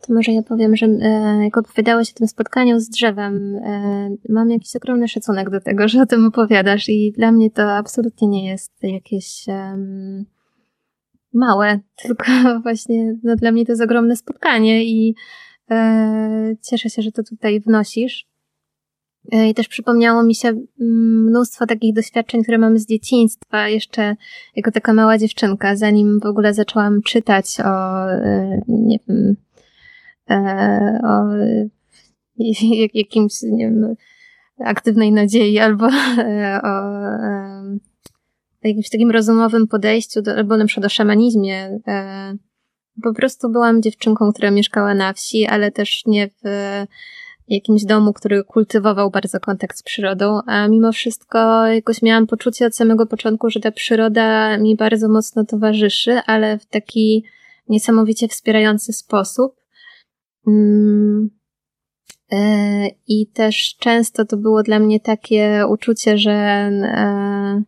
[0.09, 4.51] To może ja powiem, że e, jak opowiadałeś o tym spotkaniu z drzewem, e, mam
[4.51, 8.47] jakiś ogromny szacunek do tego, że o tym opowiadasz i dla mnie to absolutnie nie
[8.47, 9.45] jest jakieś
[11.33, 12.25] małe, tylko
[12.63, 15.15] właśnie no, dla mnie to jest ogromne spotkanie i
[15.71, 18.29] e, cieszę się, że to tutaj wnosisz.
[19.33, 20.67] I też przypomniało mi się mm,
[21.25, 24.17] mnóstwo takich doświadczeń, które mamy z dzieciństwa, jeszcze
[24.57, 28.07] jako taka mała dziewczynka, zanim w ogóle zaczęłam czytać o,
[28.69, 29.37] nie wiem,
[31.05, 31.25] o
[32.95, 33.97] jakimś, nie wiem,
[34.65, 36.69] aktywnej nadziei albo e, o,
[38.65, 41.81] o jakimś takim rozumowym podejściu do, albo na przykład o szamanizmie.
[41.87, 42.35] E,
[43.03, 46.49] po prostu byłam dziewczynką, która mieszkała na wsi, ale też nie w
[47.49, 52.77] jakimś domu, który kultywował bardzo kontakt z przyrodą, a mimo wszystko jakoś miałam poczucie od
[52.77, 57.25] samego początku, że ta przyroda mi bardzo mocno towarzyszy, ale w taki
[57.69, 59.58] niesamowicie wspierający sposób.
[60.47, 61.31] Mm,
[62.33, 67.63] e, I też często to było dla mnie takie uczucie, że e,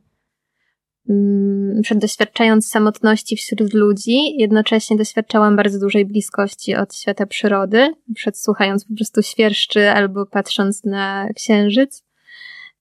[1.09, 8.39] mm, przed doświadczając samotności wśród ludzi, jednocześnie doświadczałam bardzo dużej bliskości od świata przyrody, przed
[8.39, 12.05] słuchając po prostu świerszczy albo patrząc na księżyc.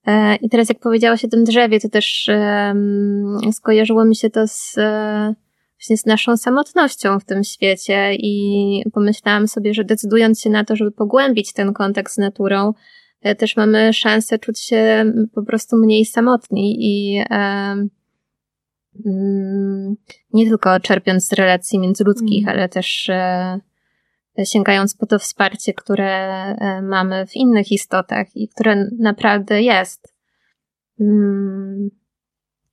[0.05, 2.29] E, I teraz jak powiedziałaś o tym drzewie, to też
[3.51, 4.75] skojarzyło mi się to z
[5.79, 10.75] właśnie z naszą samotnością w tym świecie i pomyślałam sobie, że decydując się na to,
[10.75, 12.73] żeby pogłębić ten kontakt z naturą,
[13.21, 17.23] e, też mamy szansę czuć się po prostu mniej samotni i
[19.05, 19.95] mm,
[20.33, 22.55] nie tylko czerpiąc z relacji międzyludzkich, mm.
[22.55, 23.59] ale też e,
[24.45, 30.13] sięgając po to wsparcie, które e, mamy w innych istotach i które naprawdę jest.
[30.99, 31.89] Mm,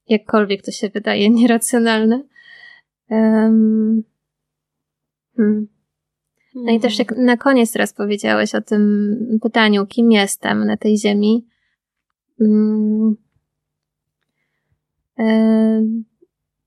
[0.09, 2.23] jakkolwiek to się wydaje nieracjonalne.
[3.11, 4.03] Um,
[5.37, 5.69] hmm.
[6.55, 10.99] No i też jak na koniec teraz powiedziałeś o tym pytaniu, kim jestem na tej
[10.99, 11.47] ziemi.
[12.39, 13.17] Um,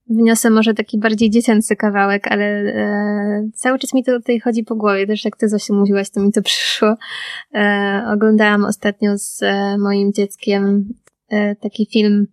[0.10, 4.76] wniosę może taki bardziej dziecięcy kawałek, ale e, cały czas mi to tutaj chodzi po
[4.76, 5.08] głowie.
[5.08, 6.96] Też jak ty Zosiu mówiłaś, to mi to przyszło.
[7.56, 10.94] E, oglądałam ostatnio z e, moim dzieckiem
[11.30, 12.28] e, taki film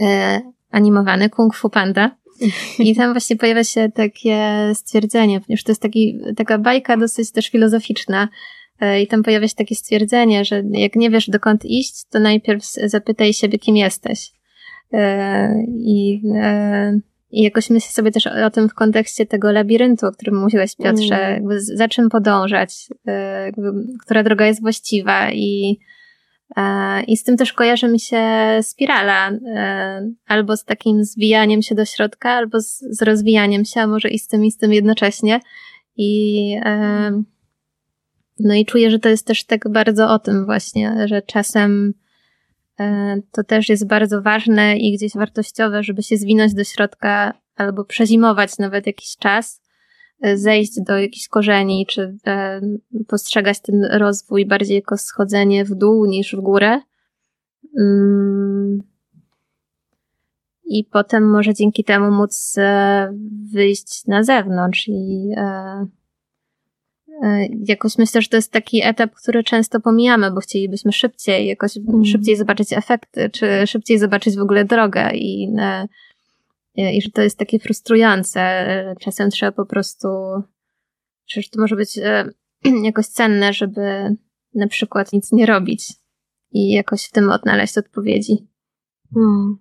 [0.00, 2.21] e, animowany Kung Fu Panda.
[2.78, 7.48] I tam właśnie pojawia się takie stwierdzenie, ponieważ to jest taki, taka bajka dosyć też
[7.48, 8.28] filozoficzna.
[8.80, 12.64] E, I tam pojawia się takie stwierdzenie, że jak nie wiesz dokąd iść, to najpierw
[12.84, 14.30] zapytaj siebie, kim jesteś.
[14.92, 16.98] E, I, e,
[17.30, 21.14] i jakoś myślę sobie też o, tym w kontekście tego labiryntu, o którym mówiłeś, Piotrze,
[21.14, 21.32] mm.
[21.32, 22.88] jakby za czym podążać,
[23.44, 23.72] jakby,
[24.04, 25.78] która droga jest właściwa i
[27.06, 28.22] I z tym też kojarzy mi się
[28.62, 33.86] spirala, e, albo z takim zwijaniem się do środka, albo z, z rozwijaniem się, a
[33.86, 35.40] może i z tym, i z tym jednocześnie.
[35.96, 37.22] I, e,
[38.38, 41.94] no i czuję, że to jest też tak bardzo o tym właśnie, że czasem
[43.32, 48.58] to też jest bardzo ważne i gdzieś wartościowe, żeby się zwinąć do środka albo przezimować
[48.58, 49.61] nawet jakiś czas,
[50.34, 52.60] zejść do jakichś korzeni, czy e,
[53.08, 56.80] postrzegać ten rozwój bardziej jako schodzenie w dół niż w górę.
[57.78, 58.82] Mm.
[60.64, 63.12] I potem może dzięki temu móc e,
[63.52, 65.86] wyjść na zewnątrz i, e,
[67.22, 71.76] E, jakoś myślę, że to jest taki etap, który często pomijamy, bo chcielibyśmy szybciej, jakoś
[71.76, 72.04] mm.
[72.04, 75.88] szybciej zobaczyć efekty, czy szybciej zobaczyć w ogóle drogę i, e,
[76.74, 78.40] i że to jest takie frustrujące.
[79.00, 80.08] Czasem trzeba po prostu,
[81.26, 81.98] przecież to może być
[82.82, 84.16] jakoś cenne, żeby
[84.54, 85.92] na przykład nic nie robić
[86.50, 88.48] i jakoś w tym odnaleźć odpowiedzi.
[89.14, 89.56] Hmm.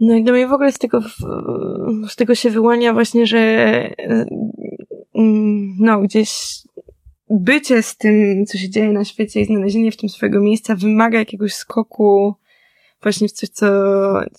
[0.00, 1.00] No i dla mnie w ogóle z tego,
[2.08, 3.38] z tego się wyłania właśnie, że
[5.14, 6.62] mm, no gdzieś
[7.30, 11.18] bycie z tym, co się dzieje na świecie i znalezienie w tym swojego miejsca wymaga
[11.18, 12.34] jakiegoś skoku
[13.02, 13.66] właśnie w coś, co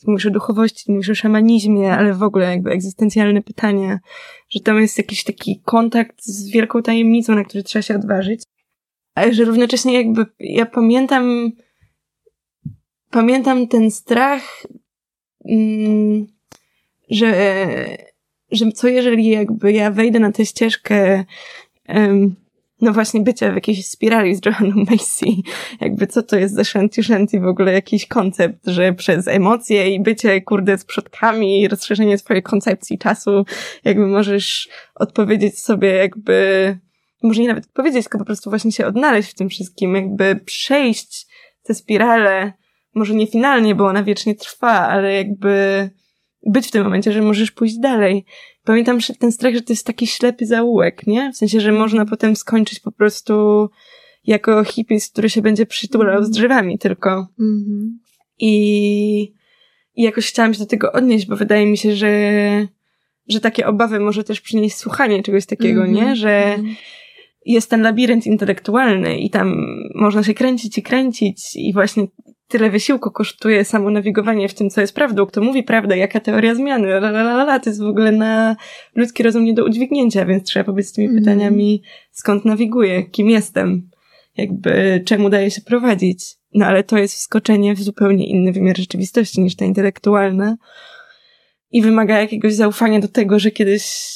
[0.07, 3.99] mówisz o duchowości, mówisz o szamanizmie, ale w ogóle jakby egzystencjalne pytania,
[4.49, 8.43] że tam jest jakiś taki kontakt z wielką tajemnicą, na który trzeba się odważyć.
[9.16, 11.51] Ale że równocześnie jakby ja pamiętam
[13.09, 14.64] pamiętam ten strach
[15.45, 16.28] Mm,
[17.09, 17.55] że,
[18.51, 21.26] że co jeżeli jakby ja wejdę na tę ścieżkę
[22.82, 25.25] no właśnie bycia w jakiejś spirali z Joanną Macy,
[25.82, 29.99] jakby co to jest za shanty shanty w ogóle jakiś koncept, że przez emocje i
[29.99, 33.45] bycie kurde z przodkami i rozszerzenie swojej koncepcji czasu
[33.84, 36.77] jakby możesz odpowiedzieć sobie jakby
[37.23, 41.27] może nie nawet odpowiedzieć, tylko po prostu właśnie się odnaleźć w tym wszystkim, jakby przejść
[41.63, 42.53] tę spiralę
[42.95, 45.89] może nie finalnie, bo ona wiecznie trwa, ale jakby
[46.45, 48.25] być w tym momencie, że możesz pójść dalej.
[48.64, 51.32] Pamiętam ten strach, że to jest taki ślepy zaułek, nie?
[51.32, 53.70] W sensie, że można potem skończyć po prostu
[54.26, 57.28] jako hippies, który się będzie przytulał z drzewami tylko.
[57.39, 57.89] Mm-hmm.
[58.39, 59.34] I,
[59.95, 62.68] I jakoś chciałam się do tego odnieść, bo wydaje mi się, że,
[63.28, 66.16] że takie obawy może też przynieść słuchanie czegoś takiego, nie?
[66.16, 66.76] Że mm-hmm.
[67.45, 72.07] jest ten labirynt intelektualny i tam można się kręcić i kręcić i właśnie
[72.52, 76.56] tyle wysiłku kosztuje samo nawigowanie w tym, co jest prawdą, kto mówi prawdę, jaka teoria
[76.56, 78.56] zmiany, la, to jest w ogóle na
[78.95, 81.20] ludzki rozum nie do udźwignięcia, więc trzeba pobyć z tymi mm.
[81.20, 81.82] pytaniami,
[82.12, 83.89] skąd nawiguję, kim jestem,
[84.38, 86.24] jakby czemu daje się prowadzić.
[86.54, 90.58] No ale to jest wskoczenie w zupełnie inny wymiar rzeczywistości niż ta intelektualna
[91.72, 94.12] i wymaga jakiegoś zaufania do tego, że kiedyś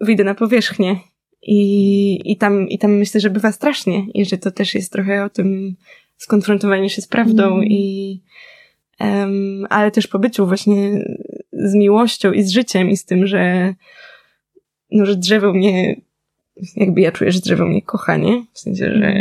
[0.00, 0.96] wyjdę na powierzchnię
[1.42, 5.24] i, i tam, i tam myślę, że bywa strasznie i że to też jest trochę
[5.24, 5.76] o tym,
[6.18, 7.64] skonfrontowanie się z prawdą mm.
[7.64, 8.20] i
[9.00, 11.04] um, ale też po byciu właśnie
[11.52, 13.74] z miłością i z życiem i z tym, że
[14.90, 16.00] no, że drzewo mnie
[16.76, 18.44] jakby ja czuję, że drzewo mnie kocha, nie?
[18.52, 19.14] W sensie, że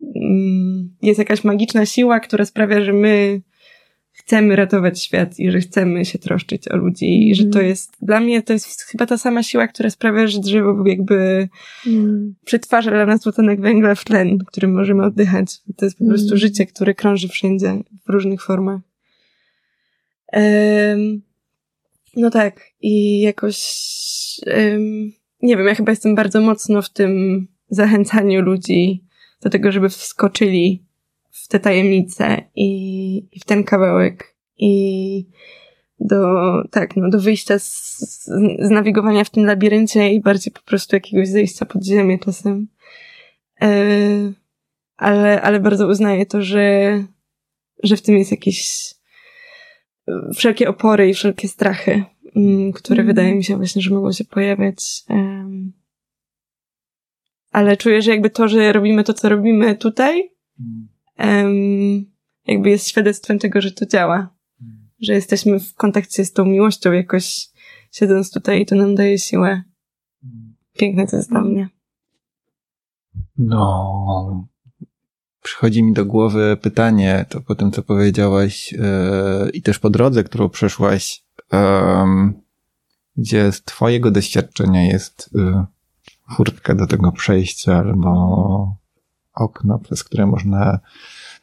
[0.00, 3.40] um, jest jakaś magiczna siła, która sprawia, że my
[4.30, 7.66] chcemy ratować świat i że chcemy się troszczyć o ludzi i że to mhm.
[7.66, 11.48] jest, dla mnie to jest chyba ta sama siła, która sprawia, że drzewo jakby
[11.86, 12.34] mm.
[12.44, 15.60] przetwarza dla nas dwutlenek węgla w tlen, którym możemy oddychać.
[15.76, 16.38] To jest po prostu mm.
[16.38, 18.80] życie, które krąży wszędzie, w różnych formach.
[20.32, 21.22] Um,
[22.16, 23.60] no tak, i jakoś,
[24.46, 25.12] um,
[25.42, 29.04] nie wiem, ja chyba jestem bardzo mocno w tym zachęcaniu ludzi
[29.42, 30.89] do tego, żeby wskoczyli
[31.44, 35.26] w te tajemnice i, i w ten kawałek i
[36.00, 36.24] do,
[36.70, 37.98] tak, no, do wyjścia z,
[38.60, 42.68] z, nawigowania w tym labiryncie i bardziej po prostu jakiegoś zejścia pod ziemię czasem.
[43.62, 43.70] E,
[44.96, 47.04] ale, ale bardzo uznaję to, że,
[47.82, 48.90] że w tym jest jakieś
[50.34, 52.04] wszelkie opory i wszelkie strachy, m,
[52.36, 53.06] mm, które mm.
[53.06, 55.04] wydaje mi się właśnie, że mogą się pojawiać.
[57.52, 60.30] Ale czuję, że jakby to, że robimy to, co robimy tutaj,
[60.60, 60.88] mm
[62.46, 64.34] jakby jest świadectwem tego, że to działa.
[65.00, 67.48] Że jesteśmy w kontakcie z tą miłością jakoś
[67.92, 69.62] siedząc tutaj i to nam daje siłę.
[70.78, 71.68] Piękne to jest dla mnie.
[73.38, 74.48] No,
[75.42, 80.24] przychodzi mi do głowy pytanie, to po tym, co powiedziałaś, yy, i też po drodze,
[80.24, 81.58] którą przeszłaś, yy,
[83.16, 85.64] gdzie z twojego doświadczenia jest yy,
[86.36, 88.79] furtka do tego przejścia, albo
[89.40, 90.78] okno, przez które można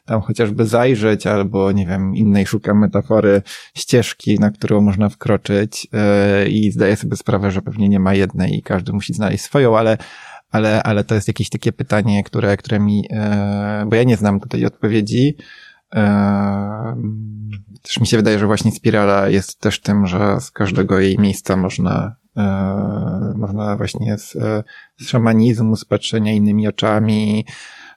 [0.04, 3.42] tam chociażby zajrzeć, albo nie wiem, innej szukam metafory,
[3.74, 5.88] ścieżki, na którą można wkroczyć
[6.42, 9.78] yy, i zdaję sobie sprawę, że pewnie nie ma jednej i każdy musi znaleźć swoją,
[9.78, 9.98] ale
[10.50, 14.40] ale, ale to jest jakieś takie pytanie, które, które mi, yy, bo ja nie znam
[14.40, 15.36] tutaj odpowiedzi.
[15.94, 16.00] Yy,
[17.82, 21.56] też mi się wydaje, że właśnie spirala jest też tym, że z każdego jej miejsca
[21.56, 22.16] można
[23.36, 24.32] można właśnie z,
[24.98, 27.44] z szamanizmu, z patrzenia innymi oczami,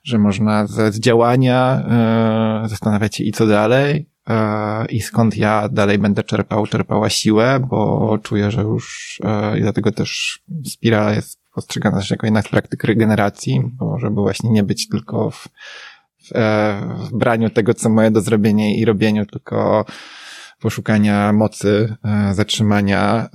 [0.04, 1.86] że można z, z działania
[2.64, 7.60] e, zastanawiać się i co dalej, e, i skąd ja dalej będę czerpał, czerpała siłę,
[7.70, 12.48] bo czuję, że już e, i dlatego też spirala jest postrzegana też jako jedna z
[12.48, 15.48] praktyk regeneracji, bo żeby właśnie nie być tylko w,
[16.24, 16.30] w,
[17.10, 19.86] w braniu tego, co moje do zrobienia i robieniu, tylko
[20.62, 21.96] poszukania mocy,
[22.32, 23.30] zatrzymania,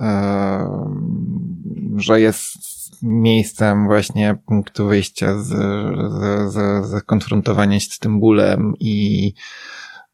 [1.97, 8.73] że jest miejscem właśnie punktu wyjścia z, z, z, z konfrontowania się z tym bólem
[8.79, 9.33] i,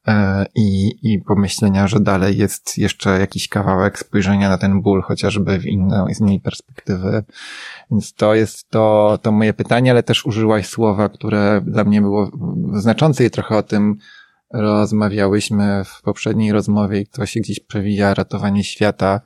[0.08, 5.60] e, i, i pomyślenia, że dalej jest jeszcze jakiś kawałek spojrzenia na ten ból, chociażby
[5.60, 7.24] w inną, z innej perspektywy.
[7.92, 12.32] Więc to jest to, to moje pytanie, ale też użyłaś słowa, które dla mnie było
[12.74, 13.98] znaczące i trochę o tym
[14.54, 19.22] rozmawiałyśmy w poprzedniej rozmowie i to się gdzieś przewija ratowanie świata.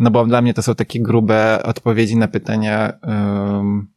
[0.00, 3.88] No bo dla mnie to są takie grube odpowiedzi na pytania, um,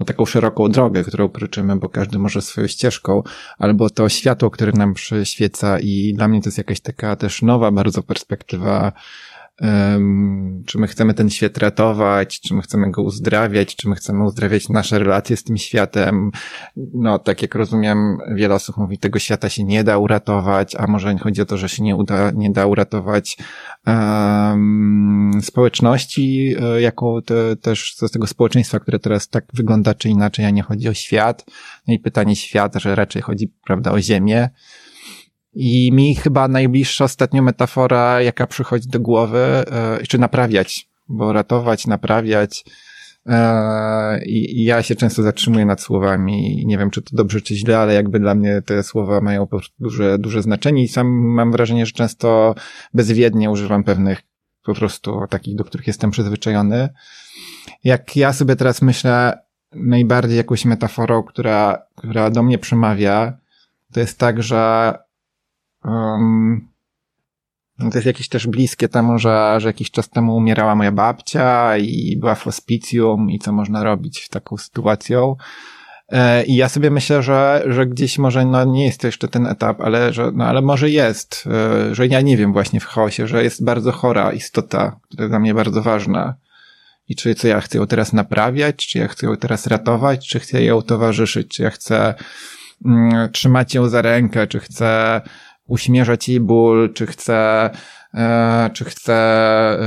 [0.00, 3.22] no taką szeroką drogę, którą kryczymy, bo każdy może swoją ścieżką,
[3.58, 7.70] albo to światło, które nam przyświeca i dla mnie to jest jakaś taka też nowa
[7.70, 8.92] bardzo perspektywa
[10.66, 14.68] czy my chcemy ten świat ratować, czy my chcemy go uzdrawiać, czy my chcemy uzdrawiać
[14.68, 16.30] nasze relacje z tym światem.
[16.76, 21.18] No, tak jak rozumiem, wiele osób mówi, tego świata się nie da uratować, a może
[21.18, 23.38] chodzi o to, że się nie uda, nie da uratować
[23.86, 30.44] um, społeczności, e, jako te, też z tego społeczeństwa, które teraz tak wygląda czy inaczej,
[30.44, 31.44] a nie chodzi o świat.
[31.88, 34.50] No i pytanie świata, że raczej chodzi, prawda, o ziemię.
[35.54, 39.64] I mi chyba najbliższa ostatnio metafora, jaka przychodzi do głowy,
[40.00, 42.64] yy, czy naprawiać, bo ratować, naprawiać.
[43.26, 43.34] Yy,
[44.26, 46.64] I ja się często zatrzymuję nad słowami.
[46.66, 49.56] Nie wiem, czy to dobrze, czy źle, ale jakby dla mnie te słowa mają po
[49.56, 52.54] prostu duże, duże znaczenie i sam mam wrażenie, że często
[52.94, 54.22] bezwiednie używam pewnych
[54.64, 56.88] po prostu takich, do których jestem przyzwyczajony.
[57.84, 59.38] Jak ja sobie teraz myślę
[59.72, 63.38] najbardziej jakąś metaforą, która, która do mnie przemawia,
[63.92, 64.94] to jest tak, że
[65.84, 66.68] Um,
[67.78, 72.16] to jest jakieś też bliskie temu, że, że jakiś czas temu umierała moja babcia i
[72.16, 75.36] była w hospicjum i co można robić w taką sytuacją.
[76.08, 79.46] E, I ja sobie myślę, że, że gdzieś może, no nie jest to jeszcze ten
[79.46, 83.26] etap, ale że, no ale może jest, e, że ja nie wiem właśnie w chaosie,
[83.26, 86.34] że jest bardzo chora istota, która jest dla mnie bardzo ważna.
[87.08, 90.40] I czy co ja chcę ją teraz naprawiać, czy ja chcę ją teraz ratować, czy
[90.40, 92.14] chcę ją towarzyszyć, czy ja chcę
[92.84, 95.20] mm, trzymać ją za rękę, czy chcę
[95.66, 97.70] uśmierzać jej ból, czy chcę,
[98.14, 99.78] e, czy chcę,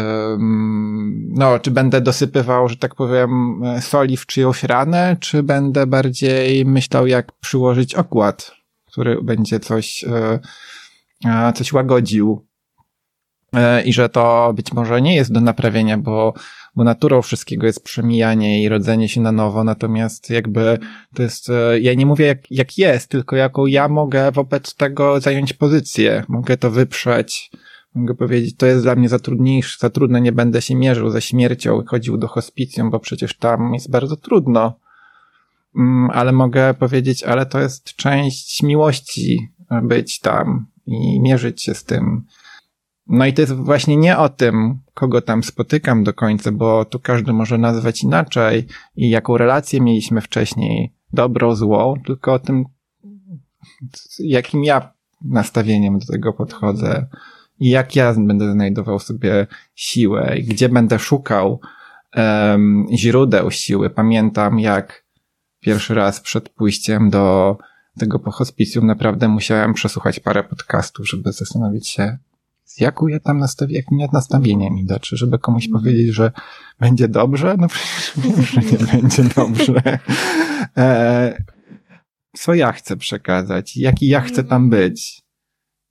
[1.29, 7.07] no, czy będę dosypywał, że tak powiem, soli w czyjąś ranę, czy będę bardziej myślał,
[7.07, 8.51] jak przyłożyć okład,
[8.85, 10.05] który będzie coś,
[11.25, 12.47] e, coś łagodził.
[13.53, 16.33] E, I że to być może nie jest do naprawienia, bo
[16.77, 20.79] bo naturą wszystkiego jest przemijanie i rodzenie się na nowo, natomiast jakby
[21.15, 25.19] to jest, e, ja nie mówię jak, jak jest, tylko jaką ja mogę wobec tego
[25.19, 27.51] zająć pozycję, mogę to wyprzeć,
[27.95, 31.21] mogę powiedzieć, to jest dla mnie za trudniejsze, za trudne, nie będę się mierzył ze
[31.21, 34.79] śmiercią, chodził do hospicjum, bo przecież tam jest bardzo trudno.
[35.75, 39.49] Mm, ale mogę powiedzieć, ale to jest część miłości
[39.83, 42.25] być tam i mierzyć się z tym.
[43.09, 46.99] No i to jest właśnie nie o tym, kogo tam spotykam do końca, bo tu
[46.99, 52.65] każdy może nazwać inaczej i jaką relację mieliśmy wcześniej, dobrą, złą, tylko o tym,
[54.19, 57.07] jakim ja nastawieniem do tego podchodzę
[57.59, 61.59] i jak ja będę znajdował sobie siłę i gdzie będę szukał
[62.15, 63.89] um, źródeł siły.
[63.89, 65.03] Pamiętam, jak
[65.59, 67.57] pierwszy raz przed pójściem do
[67.99, 72.17] tego po hospicjum naprawdę musiałem przesłuchać parę podcastów, żeby zastanowić się,
[72.80, 75.84] jaką ja tam nastawię, jakim ja nastawieniem idę, czy żeby komuś mhm.
[75.84, 76.31] powiedzieć, że
[76.80, 77.56] będzie dobrze?
[77.57, 79.99] No przecież wiem, że nie będzie dobrze.
[80.77, 81.44] E,
[82.38, 83.77] co ja chcę przekazać?
[83.77, 85.22] Jaki ja chcę tam być?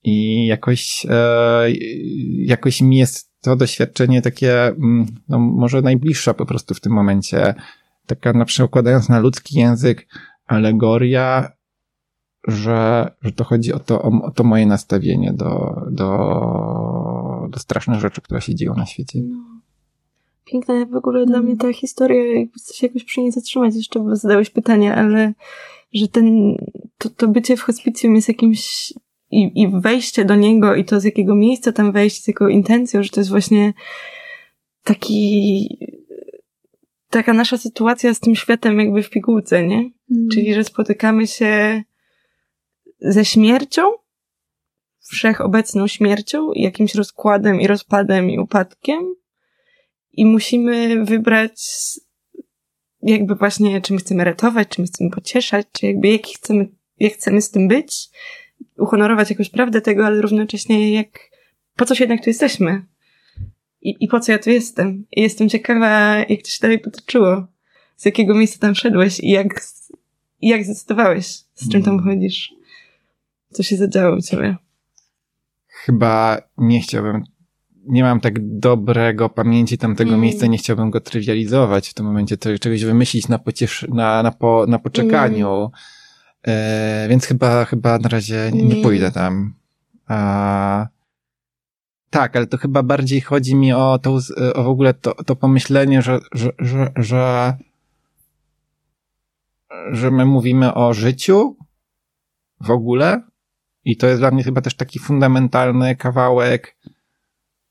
[0.04, 1.66] I jakoś, e,
[2.38, 7.54] jakoś mi jest to doświadczenie takie, mm, no może najbliższa po prostu w tym momencie.
[8.06, 10.06] Taka na przekładając na ludzki język,
[10.46, 11.55] alegoria
[12.46, 18.00] że, że to chodzi o to, o, o to moje nastawienie do, do, do strasznych
[18.00, 19.18] rzeczy, które się dzieją na świecie.
[19.22, 19.36] No.
[20.44, 21.28] Piękna w ogóle mm.
[21.28, 24.94] dla mnie ta historia, jakby chcę się jakoś przy niej zatrzymać jeszcze, bo zadałeś pytanie,
[24.94, 25.32] ale
[25.92, 26.56] że ten,
[26.98, 28.92] to, to bycie w hospicjum jest jakimś
[29.30, 33.02] i, i wejście do niego i to z jakiego miejsca tam wejść, z jaką intencją,
[33.02, 33.74] że to jest właśnie
[34.84, 35.78] taki
[37.10, 39.90] taka nasza sytuacja z tym światem jakby w pigułce, nie?
[40.10, 40.28] Mm.
[40.32, 41.82] Czyli, że spotykamy się
[43.00, 43.82] ze śmiercią,
[44.98, 49.14] wszechobecną śmiercią, jakimś rozkładem i rozpadem i upadkiem
[50.12, 51.60] i musimy wybrać
[53.02, 56.68] jakby właśnie, czy my chcemy ratować, czy my chcemy pocieszać, czy jakby jaki chcemy,
[56.98, 58.08] jak chcemy z tym być,
[58.78, 61.30] uhonorować jakąś prawdę tego, ale równocześnie jak,
[61.76, 62.86] po co się jednak tu jesteśmy?
[63.82, 65.06] I, i po co ja tu jestem?
[65.12, 67.46] I jestem ciekawa, jak to się dalej potoczyło.
[67.96, 69.60] Z jakiego miejsca tam szedłeś i jak,
[70.42, 72.04] jak zdecydowałeś, z czym tam mm.
[72.04, 72.55] chodzisz.
[73.56, 74.56] Co się zadziało u ciebie?
[75.66, 77.24] Chyba nie chciałbym
[77.88, 80.20] nie mam tak dobrego pamięci tamtego Mm.
[80.20, 84.32] miejsca, nie chciałbym go trywializować w tym momencie, to czegoś wymyślić na, pocieszy, na, na,
[84.32, 85.70] po, na poczekaniu.
[86.46, 88.82] E, więc chyba, chyba na razie nie, nie Mm.
[88.82, 89.54] pójdę tam.
[90.08, 90.86] A,
[92.10, 94.18] tak, ale to chyba bardziej chodzi mi o to,
[94.54, 97.56] o w ogóle to, to pomyślenie, że, że, że, że,
[99.92, 101.56] że my mówimy o życiu
[102.60, 103.22] w ogóle
[103.86, 106.76] i to jest dla mnie chyba też taki fundamentalny kawałek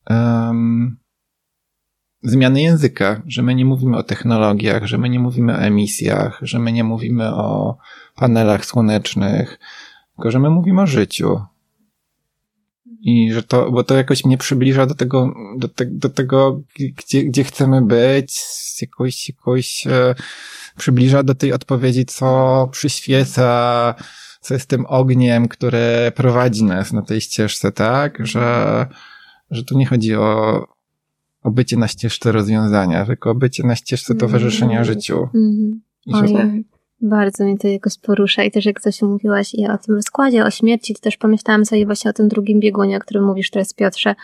[0.09, 0.97] em,
[2.23, 6.59] zmiany języka, że my nie mówimy o technologiach, że my nie mówimy o emisjach, że
[6.59, 7.77] my nie mówimy o
[8.15, 9.59] panelach słonecznych,
[10.15, 11.41] tylko że my mówimy o życiu.
[13.01, 17.23] I że to, bo to jakoś mnie przybliża do tego, do, te, do tego, gdzie,
[17.23, 18.41] gdzie chcemy być,
[18.81, 20.15] jakoś, jakoś e,
[20.77, 23.95] przybliża do tej odpowiedzi, co przyświeca,
[24.45, 28.27] co jest tym ogniem, które prowadzi nas na tej ścieżce, tak?
[28.27, 28.85] Że,
[29.51, 30.63] że tu nie chodzi o,
[31.43, 34.85] o bycie na ścieżce rozwiązania, tylko o bycie na ścieżce towarzyszenia Mm.
[34.85, 35.17] życiu.
[35.23, 35.81] Mhm.
[36.05, 36.34] I że, Oj.
[36.34, 36.49] Tak.
[37.01, 40.51] Bardzo mnie to jakoś porusza i też jak coś mówiłaś i o tym rozkładzie, o
[40.51, 44.15] śmierci, to też pomyślałam sobie właśnie o tym drugim biegunie, o którym mówisz teraz Piotrze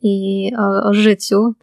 [0.00, 1.54] i o, o życiu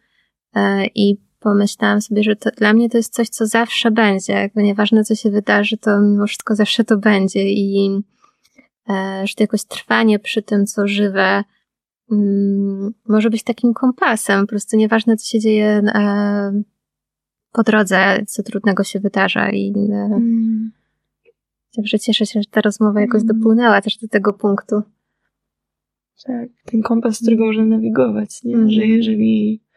[0.56, 4.64] e, i pomyślałam sobie, że to, dla mnie to jest coś, co zawsze będzie, jakby
[4.64, 8.02] nieważne co się wydarzy, to mimo wszystko zawsze to będzie i
[8.90, 11.44] e, że to jakoś trwanie przy tym, co żywe
[12.12, 16.62] mm, może być takim kompasem, po prostu nieważne co się dzieje e,
[17.52, 20.72] po drodze, co trudnego się wydarza i e, Mm.
[21.76, 23.38] Także cieszę się, że ta rozmowa jakoś Mm.
[23.38, 24.82] dopłynęła też do tego punktu.
[26.26, 28.54] Tak, ten kompas, z którego można nawigować, nie?
[28.54, 28.72] Mhm.
[28.72, 29.69] Że jeżeli mm,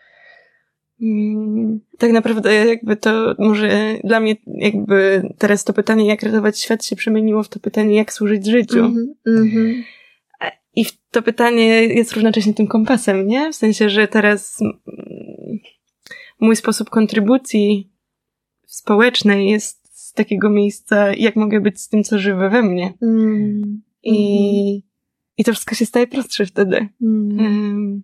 [1.98, 6.96] tak naprawdę jakby to może dla mnie jakby teraz to pytanie, jak ratować świat się
[6.96, 8.78] przemieniło w to pytanie, jak służyć życiu.
[8.78, 9.84] Mhm, mhm.
[10.76, 13.52] I to pytanie jest równocześnie tym kompasem, nie?
[13.52, 14.78] W sensie, że teraz mm,
[16.40, 17.90] mój sposób kontrybucji
[18.66, 22.94] społecznej jest z takiego miejsca, jak mogę być z tym, co żywe we mnie.
[23.02, 24.82] Mm, I,
[25.38, 26.88] i to wszystko się staje prostsze wtedy.
[27.02, 27.40] mm.
[27.40, 28.02] Em,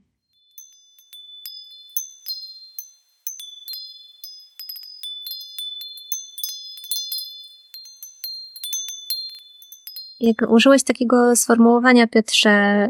[10.21, 12.89] Jak użyłeś takiego sformułowania, Piotrze,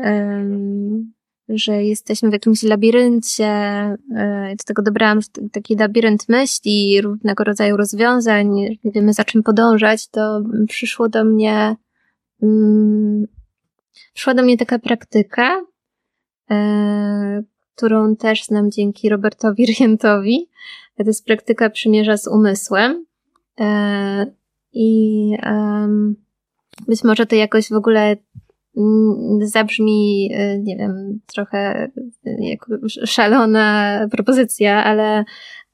[1.49, 5.21] że jesteśmy w jakimś labiryncie, e, do tego dobrałam
[5.53, 8.51] taki labirynt myśli, różnego rodzaju rozwiązań,
[8.85, 11.77] nie wiemy za czym podążać, to przyszło do mnie,
[12.43, 13.27] mm,
[14.15, 15.63] przyszła do mnie taka praktyka,
[16.51, 17.43] e,
[17.75, 20.49] którą też znam dzięki Robertowi Rientowi.
[20.97, 23.07] To jest praktyka przymierza z umysłem.
[23.61, 24.27] E,
[24.73, 25.37] I
[26.87, 28.17] być może to jakoś w ogóle
[28.77, 31.59] mm, zabrzmi, e, nie wiem, trochę
[32.27, 32.67] e, jak
[33.05, 35.25] szalona propozycja, ale,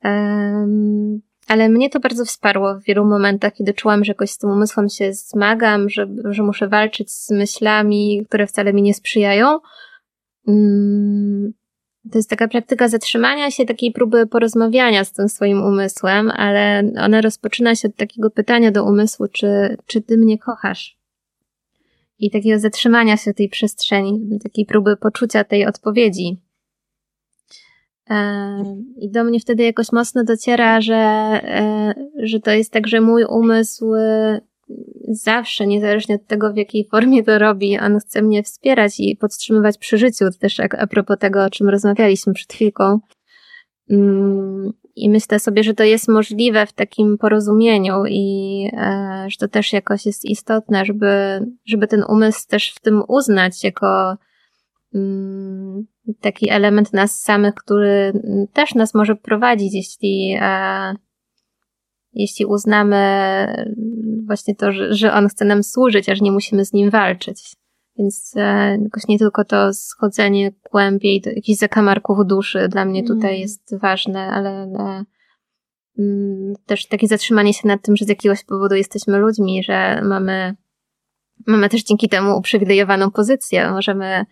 [0.02, 4.50] em, ale mnie to bardzo wsparło w wielu momentach, kiedy czułam, że jakoś z tym
[4.50, 9.58] umysłem się zmagam, że, że muszę walczyć z myślami, które wcale mi nie sprzyjają.
[10.48, 11.52] Mm,
[12.12, 17.20] To jest taka praktyka zatrzymania się, takiej próby porozmawiania z tym swoim umysłem, ale ona
[17.20, 20.98] rozpoczyna się od takiego pytania do umysłu, czy, czy ty mnie kochasz?
[22.18, 26.40] I takiego zatrzymania się tej przestrzeni, takiej próby poczucia tej odpowiedzi.
[28.96, 33.24] I do mnie wtedy jakoś mocno dociera, że, e, że to jest tak, że mój
[33.24, 33.92] umysł
[35.08, 39.78] zawsze, niezależnie od tego, w jakiej formie to robi, on chce mnie wspierać i podtrzymywać
[39.78, 40.24] przy życiu.
[40.40, 43.00] Też a, a propos tego, o czym rozmawialiśmy przed chwilką.
[43.90, 49.48] Mm, I myślę sobie, że to jest możliwe w takim porozumieniu i e, że to
[49.48, 54.16] też jakoś jest istotne, żeby, żeby ten umysł też w tym uznać jako
[54.94, 55.86] mm,
[56.20, 60.94] taki element nas samych, który mm, też nas może prowadzić, jeśli, e,
[62.14, 62.96] jeśli uznamy
[64.26, 67.56] właśnie to, że, że on chce nam służyć, aż nie musimy z nim walczyć.
[67.98, 73.30] Więc e, jakoś nie tylko to schodzenie głębiej do jakichś zakamarków duszy dla mnie tutaj
[73.30, 73.40] Mm.
[73.40, 75.04] jest ważne, ale e,
[75.98, 80.56] mm, też takie zatrzymanie się nad tym, że z jakiegoś powodu jesteśmy ludźmi, że mamy,
[81.46, 83.70] mamy też dzięki temu uprzywilejowaną pozycję.
[83.70, 84.24] Możemy,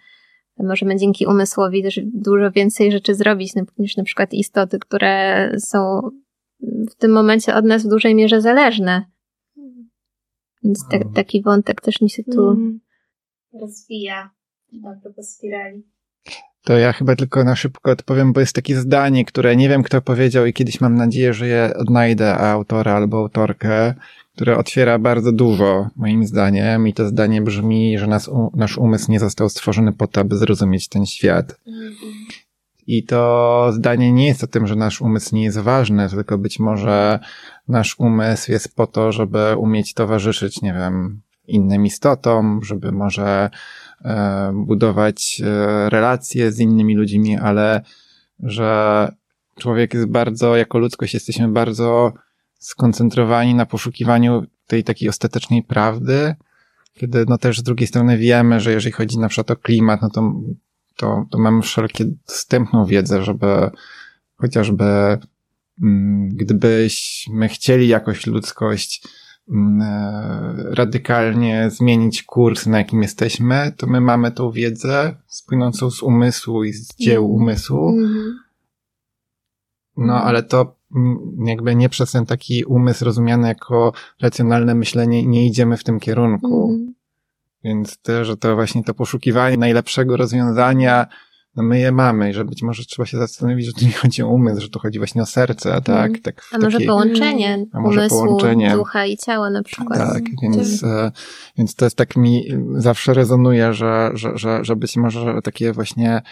[0.58, 6.10] możemy dzięki umysłowi też dużo więcej rzeczy zrobić niż na przykład istoty, które są
[6.62, 9.04] w tym momencie od nas w dużej mierze zależne.
[10.64, 12.80] Więc ta, taki wątek też mi się tu mm,
[13.60, 14.30] rozwija
[14.72, 15.82] na propos spirali.
[16.64, 20.02] To ja chyba tylko na szybko odpowiem, bo jest takie zdanie, które nie wiem kto
[20.02, 23.94] powiedział i kiedyś mam nadzieję, że je odnajdę autora albo autorkę,
[24.34, 26.88] które otwiera bardzo dużo, moim zdaniem.
[26.88, 30.88] I to zdanie brzmi, że nas, nasz umysł nie został stworzony po to, aby zrozumieć
[30.88, 31.60] ten świat.
[32.86, 36.58] I to zdanie nie jest o tym, że nasz umysł nie jest ważny, tylko być
[36.58, 37.18] może
[37.68, 43.50] nasz umysł jest po to, żeby umieć towarzyszyć, nie wiem, innym istotom, żeby może
[44.04, 47.82] e, budować e, relacje z innymi ludźmi, ale
[48.42, 49.08] że
[49.58, 52.12] człowiek jest bardzo, jako ludzkość jesteśmy bardzo
[52.58, 56.34] skoncentrowani na poszukiwaniu tej takiej ostatecznej prawdy,
[56.94, 60.10] kiedy no też z drugiej strony wiemy, że jeżeli chodzi na przykład o klimat, no
[60.10, 60.32] to,
[61.02, 63.70] to, to mamy wszelkie dostępną wiedzę, żeby
[64.36, 64.84] chociażby
[65.82, 69.08] mm, gdybyśmy chcieli jakoś ludzkość
[69.48, 76.02] mm, e, radykalnie zmienić kurs, na jakim jesteśmy, to my mamy tą wiedzę spłynącą z
[76.02, 77.42] umysłu i z dzieł Mhm.
[77.42, 78.38] umysłu, Mhm.
[79.96, 85.46] no ale to mm, jakby nie przez ten taki umysł rozumiany jako racjonalne myślenie nie
[85.46, 86.78] idziemy w tym kierunku.
[87.64, 91.06] Więc to, że to właśnie to poszukiwanie najlepszego rozwiązania,
[91.56, 94.22] no my je mamy i że być może trzeba się zastanowić, że tu nie chodzi
[94.22, 96.06] o umysł, że tu chodzi właśnie o serce, tak?
[96.06, 96.22] Mhm.
[96.22, 98.70] tak A może takiej- połączenie A może umysłu, połączenie.
[98.72, 99.98] ducha i ciała na przykład.
[99.98, 101.12] Tak, więc, e,
[101.58, 102.44] więc to jest tak mi
[102.76, 106.22] zawsze rezonuje, że, że, że, że być może takie właśnie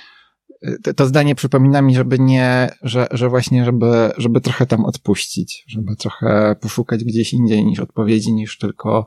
[0.63, 4.85] e, to, to zdanie przypomina mi, żeby nie, że, że właśnie, żeby, żeby trochę tam
[4.85, 9.07] odpuścić, żeby trochę poszukać gdzieś indziej niż odpowiedzi, niż tylko,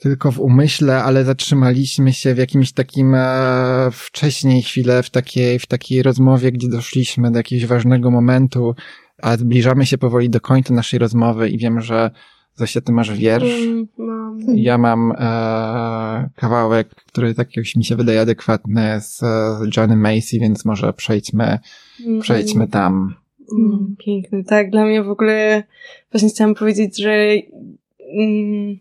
[0.00, 5.66] tylko w umyśle, ale zatrzymaliśmy się w jakimś takim e, wcześniej chwilę, w takiej, w
[5.66, 8.74] takiej rozmowie, gdzie doszliśmy do jakiegoś ważnego momentu,
[9.22, 12.10] a zbliżamy się powoli do końca naszej rozmowy i wiem, że
[12.54, 13.62] Zosia, ty masz wiersz.
[13.62, 14.38] Mm, mam.
[14.54, 19.26] Ja mam e, kawałek, który tak jakoś mi się wydaje adekwatny z e,
[19.76, 21.58] Johnny Macy, więc może przejdźmy,
[22.06, 23.14] Mm, przejdźmy tam.
[23.52, 24.44] Mm, piękny.
[24.44, 25.62] Tak, dla mnie w ogóle
[26.12, 27.12] właśnie chciałam powiedzieć, że
[28.18, 28.78] mm,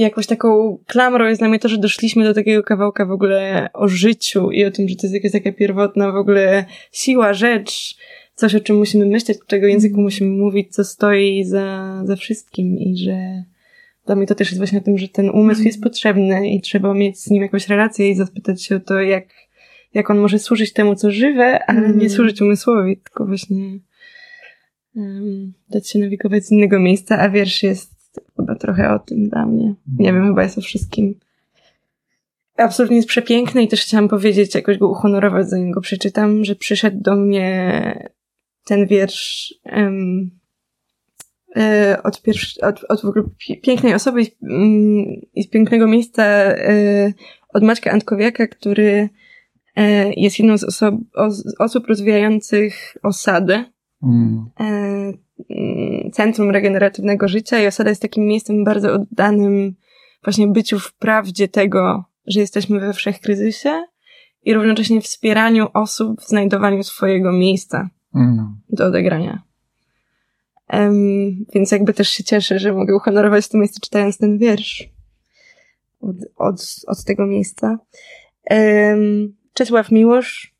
[0.00, 3.88] jakąś taką klamrą jest dla mnie to, że doszliśmy do takiego kawałka w ogóle o
[3.88, 7.96] życiu i o tym, że to jest jakaś taka pierwotna w ogóle siła, rzecz,
[8.34, 12.96] coś o czym musimy myśleć, czego języku musimy mówić, co stoi za, za wszystkim i
[12.96, 13.44] że
[14.06, 16.94] dla mnie to też jest właśnie o tym, że ten umysł jest potrzebny i trzeba
[16.94, 19.24] mieć z nim jakąś relację i zapytać się o to, jak,
[19.94, 21.98] jak on może służyć temu, co żywe, ale Mhm.
[21.98, 23.78] nie służyć umysłowi, tylko właśnie
[24.96, 27.93] um, dać się nawigować z innego miejsca, a wiersz jest
[28.36, 29.74] chyba trochę o tym dla mnie.
[29.98, 31.14] Nie wiem, chyba jest o wszystkim.
[32.56, 37.00] Absolutnie jest przepiękny i też chciałam powiedzieć, jakoś go uhonorować, zanim go przeczytam, że przyszedł
[37.00, 38.10] do mnie
[38.64, 39.54] ten wiersz
[41.56, 45.04] e, od, pierwszy, od, od w ogóle pi- pięknej osoby i, mm,
[45.34, 47.12] i z pięknego miejsca e,
[47.48, 49.08] od Maćka Antkowiaka, który
[49.76, 53.64] e, jest jedną z osob, os, osób rozwijających osadę,
[54.04, 54.50] Mm.
[54.60, 59.74] e, Centrum Regeneratywnego Życia i osada jest takim miejscem bardzo oddanym
[60.24, 63.84] właśnie byciu w prawdzie tego, że jesteśmy we wszechkryzysie
[64.44, 68.60] i równocześnie wspieraniu osób w znajdowaniu swojego miejsca Mm.
[68.68, 69.42] do odegrania.
[70.68, 70.94] Em,
[71.54, 74.88] więc jakby też się cieszę, że mogę uhonorować to miejsce czytając ten wiersz
[76.00, 77.78] od, od, od tego miejsca.
[78.50, 80.54] Um, Czesław Miłosz.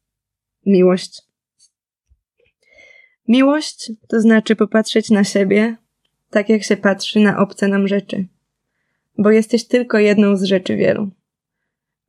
[0.67, 1.23] Miłość.
[3.29, 5.77] Miłość to znaczy popatrzeć na siebie
[6.31, 8.27] tak, jak się patrzy na obce nam rzeczy.
[9.19, 11.11] Bo jesteś tylko jedną z rzeczy wielu.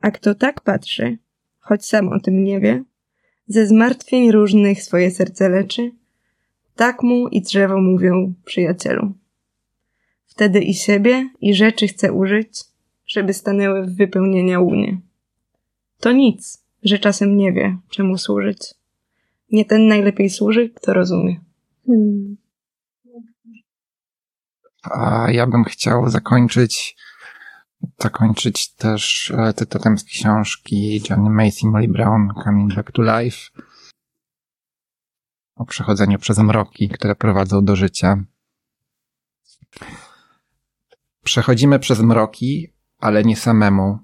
[0.02, 1.18] A kto tak patrzy,
[1.60, 2.84] choć sam o tym nie wie,
[3.48, 5.92] ze zmartwień różnych swoje serce leczy,
[6.76, 9.14] tak mu i drzewo mówią przyjacielu.
[10.26, 12.64] Wtedy i siebie, i rzeczy chce użyć,
[13.08, 14.98] żeby stanęły w wypełnienia łunie.
[16.00, 18.74] To nic, że czasem nie wie, czemu służyć.
[19.52, 21.42] Nie ten najlepiej służy, kto rozumie.
[21.86, 22.38] Hmm.
[24.84, 26.98] A ja bym chciał zakończyć,
[28.02, 33.38] zakończyć też e, cytatem z książki Johnny Macy, Molly Brown, Coming Back to Life
[35.56, 38.24] o przechodzeniu przez mroki, które prowadzą do życia.
[41.24, 44.00] Przechodzimy przez mroki, ale nie samemu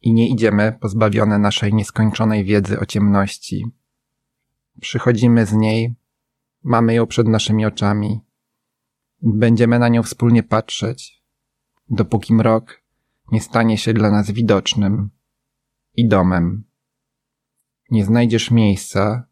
[0.00, 3.64] i nie idziemy pozbawione naszej nieskończonej wiedzy o ciemności.
[4.80, 5.94] Przychodzimy z niej,
[6.62, 8.20] mamy ją przed naszymi oczami,
[9.22, 11.22] Będziemy na nią wspólnie patrzeć,
[11.90, 12.82] dopóki mrok
[13.32, 15.10] nie stanie się dla nas widocznym
[15.96, 16.64] i domem.
[17.90, 19.26] Nie znajdziesz miejsca,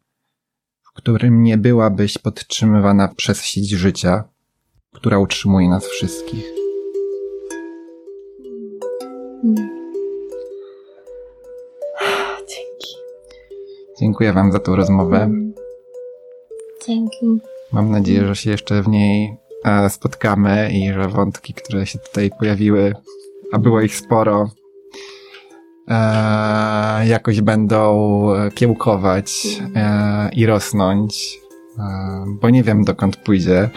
[0.81, 4.23] w którym nie byłabyś podtrzymywana przez sieć życia,
[4.93, 6.45] która utrzymuje nas wszystkich.
[9.43, 9.78] Dzięki.
[13.99, 15.29] Dziękuję Wam za tą rozmowę.
[16.87, 17.25] Dzięki.
[17.71, 22.31] Mam nadzieję, że się jeszcze w niej e, spotkamy i że wątki, które się tutaj
[22.39, 22.93] pojawiły,
[23.53, 24.49] a było ich sporo,
[25.87, 31.39] e, jakoś będą kiełkować e, i rosnąć,
[32.41, 33.69] bo nie wiem dokąd pójdzie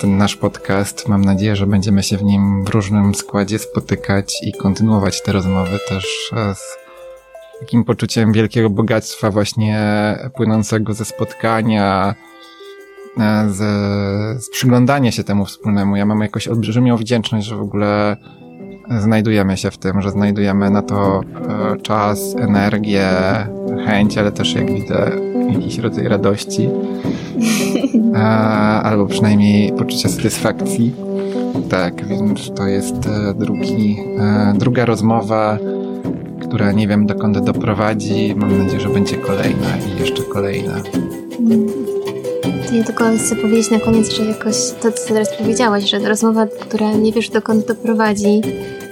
[0.00, 1.08] ten nasz podcast.
[1.08, 5.78] Mam nadzieję, że będziemy się w nim w różnym składzie spotykać i kontynuować te rozmowy
[5.88, 6.81] też z
[7.62, 9.78] takim poczuciem wielkiego bogactwa właśnie
[10.34, 12.14] płynącego ze spotkania,
[13.18, 13.58] e, z,
[14.44, 15.96] z przyglądania się temu wspólnemu.
[15.96, 18.16] Ja mam jakoś olbrzymią wdzięczność, że w ogóle
[18.98, 23.08] znajdujemy się w tym, że znajdujemy na to e, czas, energię,
[23.86, 25.10] chęć, ale też jak widzę
[25.52, 26.68] jakiś rodzaj radości.
[28.14, 28.18] E,
[28.82, 30.94] albo przynajmniej poczucia satysfakcji.
[31.70, 33.96] Tak, więc to jest drugi,
[34.54, 35.58] druga rozmowa
[36.52, 38.34] która nie wiem dokąd doprowadzi.
[38.36, 40.82] Mam nadzieję, że będzie kolejna i jeszcze kolejna.
[42.72, 46.92] Ja tylko chcę powiedzieć na koniec, że jakoś to, co teraz powiedziałaś, że rozmowa, która
[46.92, 48.40] nie wiesz dokąd doprowadzi,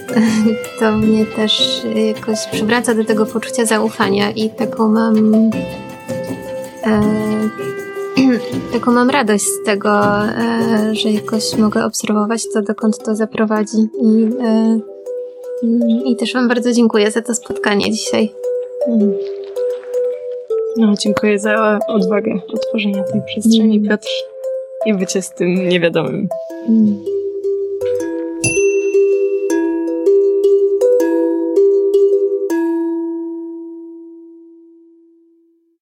[0.79, 1.81] to mnie też
[2.15, 5.35] jakoś przywraca do tego poczucia zaufania i taką mam
[6.83, 7.01] e,
[8.73, 14.29] taką mam radość z tego, e, że jakoś mogę obserwować to, dokąd to zaprowadzi i
[14.43, 15.00] e, Mm,
[16.05, 18.31] I też Wam bardzo dziękuję za to spotkanie dzisiaj.
[18.87, 19.13] Mm.
[20.77, 23.89] No, dziękuję za odwagę otworzenia tej przestrzeni, mm.
[23.89, 24.07] Piotr,
[24.85, 26.27] i bycie z tym niewiadomym.
[26.69, 27.20] Mm.